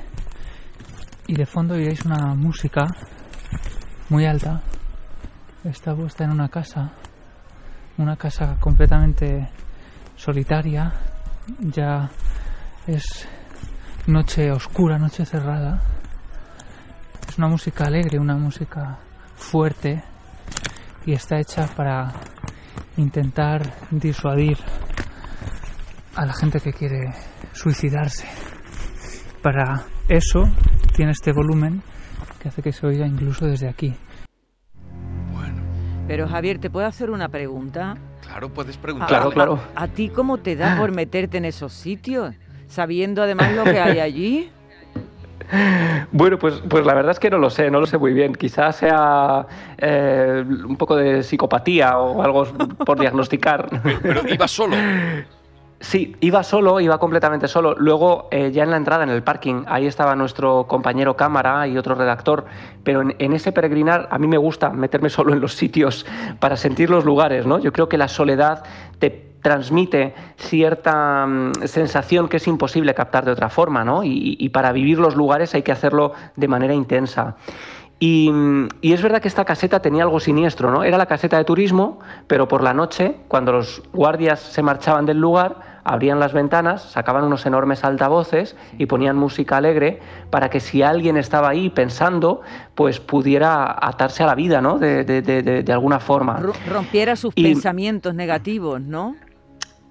y 1.27 1.35
de 1.35 1.45
fondo 1.45 1.75
oiréis 1.75 2.03
una 2.05 2.35
música 2.35 2.87
muy 4.09 4.25
alta 4.25 4.61
está 5.63 5.95
puesta 5.95 6.23
en 6.23 6.31
una 6.31 6.49
casa, 6.49 6.91
una 7.97 8.15
casa 8.17 8.57
completamente 8.59 9.49
solitaria, 10.15 10.91
ya 11.59 12.09
es 12.85 13.27
noche 14.07 14.51
oscura, 14.51 14.97
noche 14.97 15.25
cerrada. 15.25 15.81
Es 17.27 17.37
una 17.37 17.47
música 17.47 17.85
alegre, 17.85 18.19
una 18.19 18.35
música 18.35 18.99
fuerte 19.35 20.03
y 21.05 21.13
está 21.13 21.39
hecha 21.39 21.67
para 21.67 22.13
intentar 22.97 23.61
disuadir 23.91 24.57
a 26.15 26.25
la 26.25 26.33
gente 26.33 26.59
que 26.59 26.73
quiere 26.73 27.13
suicidarse. 27.53 28.27
Para 29.41 29.83
eso 30.07 30.43
tiene 30.95 31.11
este 31.11 31.31
volumen 31.31 31.81
que 32.39 32.49
hace 32.49 32.61
que 32.61 32.71
se 32.71 32.85
oiga 32.85 33.07
incluso 33.07 33.45
desde 33.45 33.69
aquí. 33.69 33.95
Pero 36.07 36.27
Javier, 36.27 36.59
¿te 36.59 36.69
puedo 36.69 36.85
hacer 36.85 37.09
una 37.09 37.29
pregunta? 37.29 37.97
Claro, 38.21 38.49
puedes 38.49 38.77
preguntar. 38.77 39.07
Claro, 39.07 39.31
claro. 39.31 39.59
¿A, 39.75 39.87
ti 39.87 40.09
cómo 40.09 40.37
te 40.37 40.55
da 40.55 40.77
por 40.77 40.91
meterte 40.91 41.37
en 41.37 41.45
esos 41.45 41.71
sitios? 41.73 42.35
Sabiendo 42.67 43.23
además 43.23 43.53
lo 43.53 43.63
que 43.63 43.79
hay 43.79 43.99
allí. 43.99 44.49
Bueno, 46.11 46.39
pues, 46.39 46.63
pues 46.67 46.83
la 46.83 46.95
verdad 46.95 47.11
es 47.11 47.19
que 47.19 47.29
no 47.29 47.37
lo 47.37 47.49
sé, 47.49 47.69
no 47.69 47.79
lo 47.79 47.85
sé 47.85 47.97
muy 47.99 48.13
bien. 48.13 48.33
Quizás 48.33 48.77
sea 48.77 49.45
eh, 49.77 50.43
un 50.47 50.75
poco 50.77 50.95
de 50.95 51.21
psicopatía 51.21 51.99
o 51.99 52.23
algo 52.23 52.45
por 52.85 52.99
diagnosticar. 52.99 53.67
Pero, 53.83 53.99
pero 54.01 54.33
iba 54.33 54.47
solo. 54.47 54.75
Sí, 55.83 56.15
iba 56.21 56.43
solo, 56.43 56.79
iba 56.79 56.97
completamente 56.97 57.49
solo. 57.49 57.75
Luego, 57.77 58.29
eh, 58.31 58.51
ya 58.53 58.63
en 58.63 58.71
la 58.71 58.77
entrada, 58.77 59.03
en 59.03 59.09
el 59.09 59.21
parking, 59.21 59.65
ahí 59.67 59.85
estaba 59.85 60.15
nuestro 60.15 60.65
compañero 60.65 61.17
cámara 61.17 61.67
y 61.67 61.77
otro 61.77 61.93
redactor. 61.93 62.45
Pero 62.85 63.01
en, 63.01 63.33
ese 63.33 63.51
peregrinar, 63.51 64.07
a 64.09 64.17
mí 64.17 64.25
me 64.25 64.37
gusta 64.37 64.69
meterme 64.69 65.09
solo 65.09 65.33
en 65.33 65.41
los 65.41 65.55
sitios 65.55 66.05
para 66.39 66.55
sentir 66.55 66.89
los 66.89 67.03
lugares, 67.03 67.45
¿no? 67.45 67.59
Yo 67.59 67.73
creo 67.73 67.89
que 67.89 67.97
la 67.97 68.07
soledad 68.07 68.63
te, 68.97 69.33
transmite 69.41 70.15
cierta 70.37 71.25
mm, 71.27 71.51
sensación 71.65 72.29
que 72.29 72.37
es 72.37 72.47
imposible 72.47 72.93
captar 72.93 73.25
de 73.25 73.31
otra 73.31 73.49
forma, 73.49 73.83
¿no? 73.83 74.05
y 74.05 74.47
para 74.53 74.71
vivir 74.71 74.99
los 74.99 75.17
lugares 75.17 75.53
hay 75.53 75.63
que 75.63 75.73
hacerlo 75.73 76.13
de 76.37 76.47
manera 76.47 76.73
intensa. 76.73 77.35
Y, 78.05 78.29
es 78.81 79.01
verdad 79.01 79.21
que 79.21 79.29
esta 79.29 79.45
caseta 79.45 79.81
tenía 79.81 80.03
algo 80.03 80.19
siniestro, 80.19 80.69
¿no? 80.71 80.83
Era 80.83 80.97
la 80.97 81.05
caseta 81.05 81.37
de 81.37 81.45
turismo, 81.45 81.99
pero 82.27 82.49
por 82.49 82.61
la 82.61 82.73
noche, 82.73 83.15
cuando 83.29 83.53
los 83.53 83.81
guardias 83.93 84.41
se 84.41 84.61
marchaban 84.61 85.05
del 85.05 85.19
lugar, 85.19 85.79
abrían 85.85 86.19
las 86.19 86.33
ventanas, 86.33 86.81
sacaban 86.81 87.23
unos 87.23 87.45
enormes 87.45 87.85
altavoces 87.85 88.57
y 88.77 88.87
ponían 88.87 89.15
música 89.15 89.55
alegre 89.55 90.01
para 90.31 90.49
que 90.49 90.59
si 90.59 90.81
alguien 90.81 91.15
estaba 91.15 91.47
ahí 91.47 91.69
pensando, 91.69 92.41
pues 92.75 92.99
pudiera 92.99 93.73
atarse 93.81 94.21
a 94.21 94.25
la 94.25 94.35
vida, 94.35 94.59
¿no? 94.59 94.79
De, 94.79 95.05
de 95.05 95.73
alguna 95.73 96.01
forma. 96.01 96.41
Rompiera 96.67 97.15
sus 97.15 97.33
pensamientos 97.33 98.13
negativos, 98.15 98.81
¿no? 98.81 99.15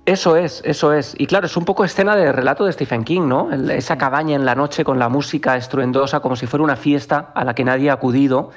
Eso 0.05 0.37
es, 0.37 0.63
eso 0.65 0.93
es. 0.93 1.15
Y 1.17 1.27
claro, 1.27 1.47
es 1.47 1.57
un 1.57 1.65
poco 1.65 1.85
escena 1.85 2.17
de 2.17 2.33
relato 2.33 2.65
de 2.65 2.73
Stephen 2.73 3.05
King, 3.05 3.29
¿no? 3.29 3.53
esa 3.53 3.99
cabaña 3.99 4.35
en 4.35 4.45
la 4.45 4.57
noche 4.57 4.83
con 4.83 4.99
la 4.99 5.09
música 5.09 5.57
estruendosa, 5.57 6.19
como 6.19 6.35
si 6.35 6.47
fuera 6.49 6.65
una 6.65 6.75
fiesta 6.75 7.31
a 7.37 7.45
la 7.45 7.55
que 7.55 7.63
nadie 7.63 7.89
ha 7.89 7.93
acudido. 7.93 8.51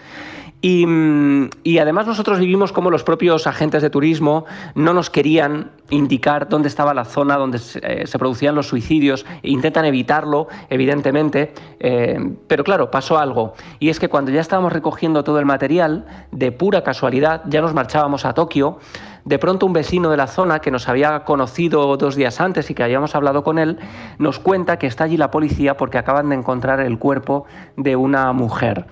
Y, 0.67 1.77
además 1.77 2.07
nosotros 2.07 2.39
vivimos 2.39 2.71
como 2.71 2.89
los 2.89 3.03
propios 3.03 3.45
agentes 3.45 3.83
de 3.83 3.91
turismo 3.91 4.45
no 4.73 4.95
nos 4.95 5.11
querían 5.11 5.69
indicar 5.91 6.49
dónde 6.49 6.69
estaba 6.69 6.95
la 6.95 7.05
zona 7.05 7.37
donde 7.37 7.59
se, 7.59 7.79
eh, 7.83 8.05
producían 8.17 8.55
los 8.55 8.67
suicidios, 8.67 9.27
intentan 9.43 9.85
evitarlo, 9.85 10.47
evidentemente, 10.71 11.53
eh, 11.79 12.17
pero 12.47 12.63
claro, 12.63 12.89
pasó 12.89 13.19
algo. 13.19 13.53
Y 13.77 13.89
es 13.89 13.99
que 13.99 14.09
cuando 14.09 14.31
ya 14.31 14.41
estábamos 14.41 14.73
recogiendo 14.73 15.23
todo 15.23 15.37
el 15.37 15.45
material, 15.45 16.07
de 16.31 16.51
pura 16.51 16.83
casualidad, 16.83 17.43
ya 17.45 17.61
nos 17.61 17.75
marchábamos 17.75 18.25
a 18.25 18.33
Tokio, 18.33 18.79
de 19.23 19.37
pronto 19.37 19.67
un 19.67 19.73
vecino 19.73 20.09
de 20.09 20.17
la 20.17 20.25
zona 20.25 20.61
que 20.61 20.71
nos 20.71 20.89
había 20.89 21.25
conocido 21.25 21.95
dos 21.95 22.15
días 22.15 22.41
antes 22.41 22.71
y 22.71 22.73
que 22.73 22.81
habíamos 22.81 23.13
hablado 23.13 23.43
con 23.43 23.59
él, 23.59 23.77
nos 24.17 24.39
cuenta 24.39 24.79
que 24.79 24.87
está 24.87 25.03
allí 25.03 25.17
la 25.17 25.29
policía 25.29 25.77
porque 25.77 25.99
acaban 25.99 26.29
de 26.29 26.35
encontrar 26.37 26.79
el 26.79 26.97
cuerpo 26.97 27.45
de 27.77 27.95
una 27.95 28.33
mujer. 28.33 28.87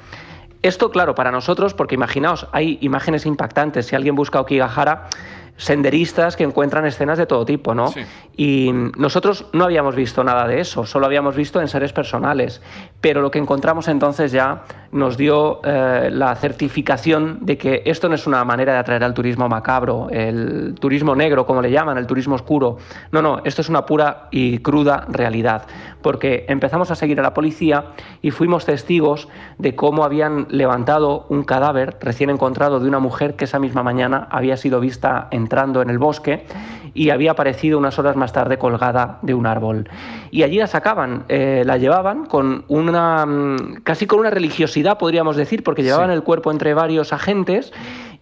Esto, 0.63 0.89
claro, 0.91 1.13
para 1.13 1.29
nosotros, 1.29 1.73
porque 1.73 1.95
imaginaos, 1.95 2.47
hay 2.53 2.77
imágenes 2.81 3.25
impactantes. 3.25 3.85
Si 3.85 3.95
alguien 3.95 4.15
busca 4.15 4.39
Okigahara, 4.39 5.09
senderistas 5.57 6.35
que 6.35 6.43
encuentran 6.43 6.85
escenas 6.85 7.17
de 7.17 7.25
todo 7.25 7.45
tipo, 7.45 7.75
¿no? 7.75 7.93
Y 8.35 8.71
nosotros 8.97 9.45
no 9.53 9.65
habíamos 9.65 9.95
visto 9.95 10.23
nada 10.23 10.47
de 10.47 10.59
eso, 10.59 10.85
solo 10.85 11.05
habíamos 11.05 11.35
visto 11.35 11.61
en 11.61 11.67
seres 11.67 11.93
personales. 11.93 12.61
Pero 13.01 13.21
lo 13.21 13.29
que 13.29 13.39
encontramos 13.39 13.87
entonces 13.87 14.31
ya 14.31 14.63
nos 14.91 15.17
dio 15.17 15.61
eh, 15.63 16.09
la 16.11 16.35
certificación 16.35 17.39
de 17.41 17.57
que 17.57 17.83
esto 17.85 18.09
no 18.09 18.15
es 18.15 18.25
una 18.25 18.43
manera 18.43 18.73
de 18.73 18.79
atraer 18.79 19.03
al 19.03 19.13
turismo 19.13 19.47
macabro, 19.47 20.07
el 20.09 20.75
turismo 20.79 21.15
negro, 21.15 21.45
como 21.45 21.61
le 21.61 21.71
llaman, 21.71 21.97
el 21.97 22.07
turismo 22.07 22.35
oscuro. 22.35 22.77
No, 23.11 23.21
no, 23.21 23.41
esto 23.43 23.61
es 23.61 23.69
una 23.69 23.85
pura 23.85 24.27
y 24.31 24.59
cruda 24.59 25.05
realidad. 25.09 25.63
Porque 26.03 26.45
empezamos 26.49 26.91
a 26.91 26.95
seguir 26.95 27.19
a 27.19 27.23
la 27.23 27.33
policía 27.33 27.85
y 28.21 28.31
fuimos 28.31 28.65
testigos 28.65 29.27
de 29.57 29.75
cómo 29.75 30.03
habían 30.03 30.45
levantado 30.49 31.25
un 31.29 31.43
cadáver 31.43 31.97
recién 32.01 32.29
encontrado 32.29 32.79
de 32.79 32.87
una 32.87 32.99
mujer 32.99 33.35
que 33.35 33.45
esa 33.45 33.59
misma 33.59 33.81
mañana 33.81 34.27
había 34.29 34.57
sido 34.57 34.79
vista 34.79 35.27
en 35.31 35.43
entrando 35.43 35.81
en 35.81 35.89
el 35.89 35.99
bosque 35.99 36.45
y 36.93 37.09
había 37.09 37.31
aparecido 37.31 37.77
unas 37.77 37.99
horas 37.99 38.15
más 38.15 38.31
tarde 38.33 38.57
colgada 38.57 39.19
de 39.21 39.33
un 39.33 39.45
árbol. 39.45 39.89
Y 40.31 40.43
allí 40.43 40.57
la 40.57 40.67
sacaban, 40.67 41.25
eh, 41.27 41.63
la 41.65 41.77
llevaban 41.77 42.25
con 42.25 42.65
una, 42.67 43.25
mm, 43.25 43.81
casi 43.83 44.05
con 44.05 44.19
una 44.19 44.29
religiosidad, 44.29 44.97
podríamos 44.97 45.35
decir, 45.35 45.63
porque 45.63 45.83
llevaban 45.83 46.11
el 46.11 46.23
cuerpo 46.23 46.51
entre 46.51 46.73
varios 46.73 47.13
agentes 47.13 47.73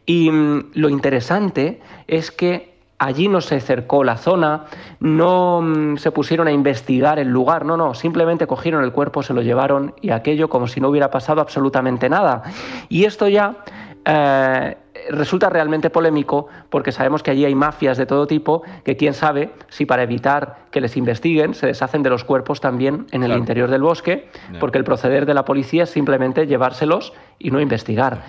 y 0.05 0.31
mm, 0.31 0.71
lo 0.73 0.89
interesante 0.89 1.81
es 2.07 2.31
que 2.31 2.70
allí 3.01 3.27
no 3.27 3.41
se 3.41 3.59
cercó 3.59 4.03
la 4.03 4.15
zona, 4.15 4.65
no 4.99 5.59
mm, 5.61 5.97
se 5.97 6.11
pusieron 6.11 6.47
a 6.47 6.51
investigar 6.51 7.17
el 7.17 7.29
lugar, 7.29 7.65
no, 7.65 7.75
no, 7.75 7.95
simplemente 7.95 8.45
cogieron 8.45 8.83
el 8.83 8.91
cuerpo, 8.91 9.23
se 9.23 9.33
lo 9.33 9.41
llevaron 9.41 9.95
y 10.01 10.11
aquello 10.11 10.49
como 10.49 10.67
si 10.67 10.79
no 10.79 10.89
hubiera 10.89 11.09
pasado 11.09 11.41
absolutamente 11.41 12.09
nada. 12.09 12.43
Y 12.89 13.05
esto 13.05 13.27
ya 13.27 13.55
eh, 14.05 14.77
resulta 15.09 15.49
realmente 15.49 15.89
polémico 15.89 16.47
porque 16.69 16.91
sabemos 16.91 17.23
que 17.23 17.31
allí 17.31 17.45
hay 17.45 17.55
mafias 17.55 17.97
de 17.97 18.05
todo 18.05 18.27
tipo 18.27 18.63
que 18.83 18.97
quién 18.97 19.13
sabe 19.13 19.51
si 19.69 19.85
para 19.85 20.03
evitar 20.03 20.61
que 20.71 20.81
les 20.81 20.97
investiguen 20.97 21.53
se 21.53 21.67
deshacen 21.67 22.03
de 22.03 22.09
los 22.09 22.23
cuerpos 22.23 22.61
también 22.61 23.07
en 23.11 23.23
el 23.23 23.33
interior 23.33 23.69
del 23.69 23.81
bosque, 23.81 24.29
porque 24.59 24.77
el 24.77 24.83
proceder 24.83 25.25
de 25.25 25.33
la 25.33 25.45
policía 25.45 25.83
es 25.83 25.89
simplemente 25.89 26.47
llevárselos 26.47 27.13
y 27.39 27.51
no 27.51 27.59
investigar. 27.59 28.23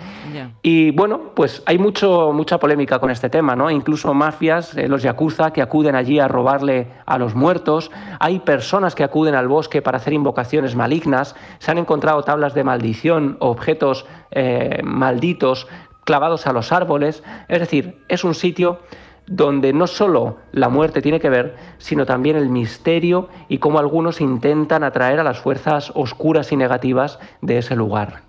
Y 0.61 0.91
bueno, 0.91 1.31
pues 1.35 1.63
hay 1.65 1.77
mucho, 1.77 2.31
mucha 2.33 2.59
polémica 2.59 2.99
con 2.99 3.11
este 3.11 3.29
tema, 3.29 3.55
¿no? 3.55 3.69
Incluso 3.69 4.13
mafias, 4.13 4.75
eh, 4.75 4.87
los 4.87 5.03
yakuza, 5.03 5.51
que 5.51 5.61
acuden 5.61 5.95
allí 5.95 6.19
a 6.19 6.27
robarle 6.27 6.87
a 7.05 7.17
los 7.17 7.35
muertos. 7.35 7.91
Hay 8.19 8.39
personas 8.39 8.95
que 8.95 9.03
acuden 9.03 9.35
al 9.35 9.47
bosque 9.47 9.81
para 9.81 9.97
hacer 9.97 10.13
invocaciones 10.13 10.75
malignas. 10.75 11.35
Se 11.59 11.71
han 11.71 11.77
encontrado 11.77 12.23
tablas 12.23 12.53
de 12.53 12.63
maldición, 12.63 13.37
objetos 13.39 14.05
eh, 14.31 14.81
malditos 14.83 15.67
clavados 16.03 16.47
a 16.47 16.53
los 16.53 16.71
árboles. 16.71 17.23
Es 17.47 17.59
decir, 17.59 18.03
es 18.07 18.23
un 18.23 18.35
sitio 18.35 18.79
donde 19.25 19.73
no 19.73 19.87
solo 19.87 20.39
la 20.51 20.69
muerte 20.69 21.01
tiene 21.01 21.19
que 21.19 21.29
ver, 21.29 21.55
sino 21.77 22.05
también 22.05 22.35
el 22.35 22.49
misterio 22.49 23.29
y 23.47 23.59
cómo 23.59 23.79
algunos 23.79 24.21
intentan 24.21 24.83
atraer 24.83 25.19
a 25.19 25.23
las 25.23 25.39
fuerzas 25.39 25.91
oscuras 25.95 26.51
y 26.51 26.57
negativas 26.57 27.19
de 27.41 27.57
ese 27.57 27.75
lugar. 27.75 28.23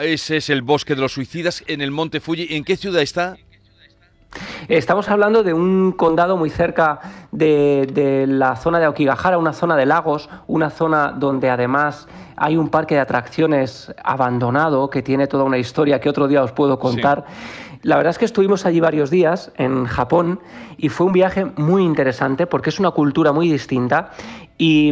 Ese 0.00 0.38
es 0.38 0.50
el 0.50 0.62
bosque 0.62 0.94
de 0.94 1.02
los 1.02 1.12
suicidas 1.12 1.62
en 1.66 1.80
el 1.80 1.90
Monte 1.90 2.20
Fuji. 2.20 2.48
¿En 2.50 2.64
qué 2.64 2.76
ciudad 2.76 3.02
está? 3.02 3.36
Estamos 4.68 5.08
hablando 5.08 5.42
de 5.42 5.52
un 5.52 5.92
condado 5.92 6.36
muy 6.36 6.50
cerca 6.50 7.23
de, 7.34 7.88
de, 7.92 8.26
la 8.26 8.56
zona 8.56 8.78
de 8.78 8.86
Aokigahara, 8.86 9.38
una 9.38 9.52
zona 9.52 9.76
de 9.76 9.86
lagos, 9.86 10.28
una 10.46 10.70
zona 10.70 11.12
donde 11.12 11.50
además 11.50 12.08
hay 12.36 12.56
un 12.56 12.68
parque 12.68 12.94
de 12.94 13.00
atracciones 13.00 13.92
abandonado 14.02 14.88
que 14.88 15.02
tiene 15.02 15.26
toda 15.26 15.44
una 15.44 15.58
historia 15.58 16.00
que 16.00 16.08
otro 16.08 16.28
día 16.28 16.42
os 16.42 16.52
puedo 16.52 16.78
contar. 16.78 17.24
La 17.82 17.96
verdad 17.96 18.12
es 18.12 18.18
que 18.18 18.24
estuvimos 18.24 18.64
allí 18.64 18.80
varios 18.80 19.10
días 19.10 19.52
en 19.56 19.84
Japón 19.84 20.40
y 20.78 20.88
fue 20.88 21.06
un 21.06 21.12
viaje 21.12 21.44
muy 21.56 21.82
interesante 21.82 22.46
porque 22.46 22.70
es 22.70 22.78
una 22.78 22.92
cultura 22.92 23.32
muy 23.32 23.50
distinta 23.50 24.10
y, 24.56 24.88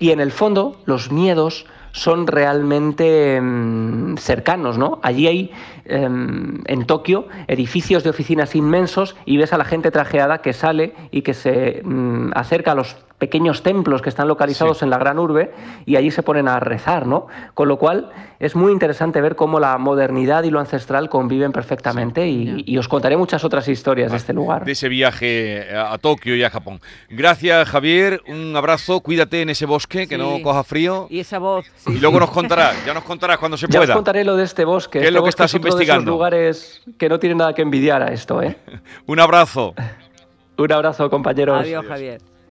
y 0.00 0.10
en 0.10 0.20
el 0.20 0.32
fondo 0.32 0.76
los 0.84 1.12
miedos 1.12 1.66
son 1.94 2.26
realmente 2.26 3.40
mm, 3.40 4.16
cercanos, 4.16 4.76
¿no? 4.78 4.98
Allí 5.02 5.28
hay 5.28 5.52
em, 5.84 6.60
en 6.66 6.86
Tokio 6.86 7.28
edificios 7.46 8.02
de 8.02 8.10
oficinas 8.10 8.56
inmensos 8.56 9.14
y 9.24 9.36
ves 9.36 9.52
a 9.52 9.58
la 9.58 9.64
gente 9.64 9.92
trajeada 9.92 10.38
que 10.38 10.52
sale 10.52 10.92
y 11.12 11.22
que 11.22 11.34
se 11.34 11.82
mm, 11.84 12.32
acerca 12.34 12.72
a 12.72 12.74
los 12.74 12.96
pequeños 13.18 13.62
templos 13.62 14.02
que 14.02 14.08
están 14.08 14.28
localizados 14.28 14.82
en 14.82 14.90
la 14.90 14.98
gran 14.98 15.18
urbe 15.18 15.52
y 15.86 15.96
allí 15.96 16.10
se 16.10 16.22
ponen 16.22 16.48
a 16.48 16.60
rezar, 16.60 17.06
¿no? 17.06 17.26
Con 17.54 17.68
lo 17.68 17.78
cual 17.78 18.10
es 18.40 18.56
muy 18.56 18.72
interesante 18.72 19.20
ver 19.20 19.36
cómo 19.36 19.60
la 19.60 19.78
modernidad 19.78 20.42
y 20.44 20.50
lo 20.50 20.60
ancestral 20.60 21.08
conviven 21.08 21.52
perfectamente 21.52 22.28
y, 22.28 22.74
os 22.76 22.88
contaré 22.88 23.16
muchas 23.16 23.44
otras 23.44 23.68
historias 23.68 24.10
de 24.10 24.16
este 24.18 24.32
lugar. 24.32 24.64
De 24.64 24.72
ese 24.72 24.88
viaje 24.88 25.68
a 25.74 25.96
Tokio 25.98 26.34
y 26.34 26.42
a 26.42 26.50
Japón. 26.50 26.80
Gracias 27.08 27.68
Javier, 27.68 28.20
un 28.26 28.54
abrazo, 28.56 29.00
cuídate 29.00 29.42
en 29.42 29.50
ese 29.50 29.64
bosque, 29.64 30.08
que 30.08 30.18
no 30.18 30.42
coja 30.42 30.64
frío. 30.64 31.06
Y 31.08 31.20
esa 31.20 31.38
voz. 31.38 31.66
Y 31.86 31.98
luego 31.98 32.18
nos 32.18 32.30
contarás, 32.30 32.84
ya 32.84 32.92
nos 32.92 33.04
contarás 33.04 33.38
cuando 33.38 33.56
se 33.56 33.68
pueda. 33.68 33.86
Ya 33.86 33.92
os 33.92 33.96
contaré 33.96 34.24
lo 34.24 34.36
de 34.36 34.44
este 34.44 34.64
bosque. 34.64 35.00
¿Qué 35.00 35.06
es 35.06 35.12
lo 35.12 35.22
que 35.22 35.30
este 35.30 35.44
estás 35.44 35.54
investigando? 35.54 36.10
De 36.10 36.10
lugares 36.10 36.82
que 36.98 37.08
no 37.08 37.18
tienen 37.18 37.38
nada 37.38 37.54
que 37.54 37.62
envidiar 37.62 38.02
a 38.02 38.12
esto, 38.12 38.42
¿eh? 38.42 38.56
un 39.06 39.20
abrazo. 39.20 39.74
Un 40.56 40.70
abrazo, 40.70 41.10
compañeros. 41.10 41.60
Adiós, 41.60 41.84
Javier. 41.84 42.20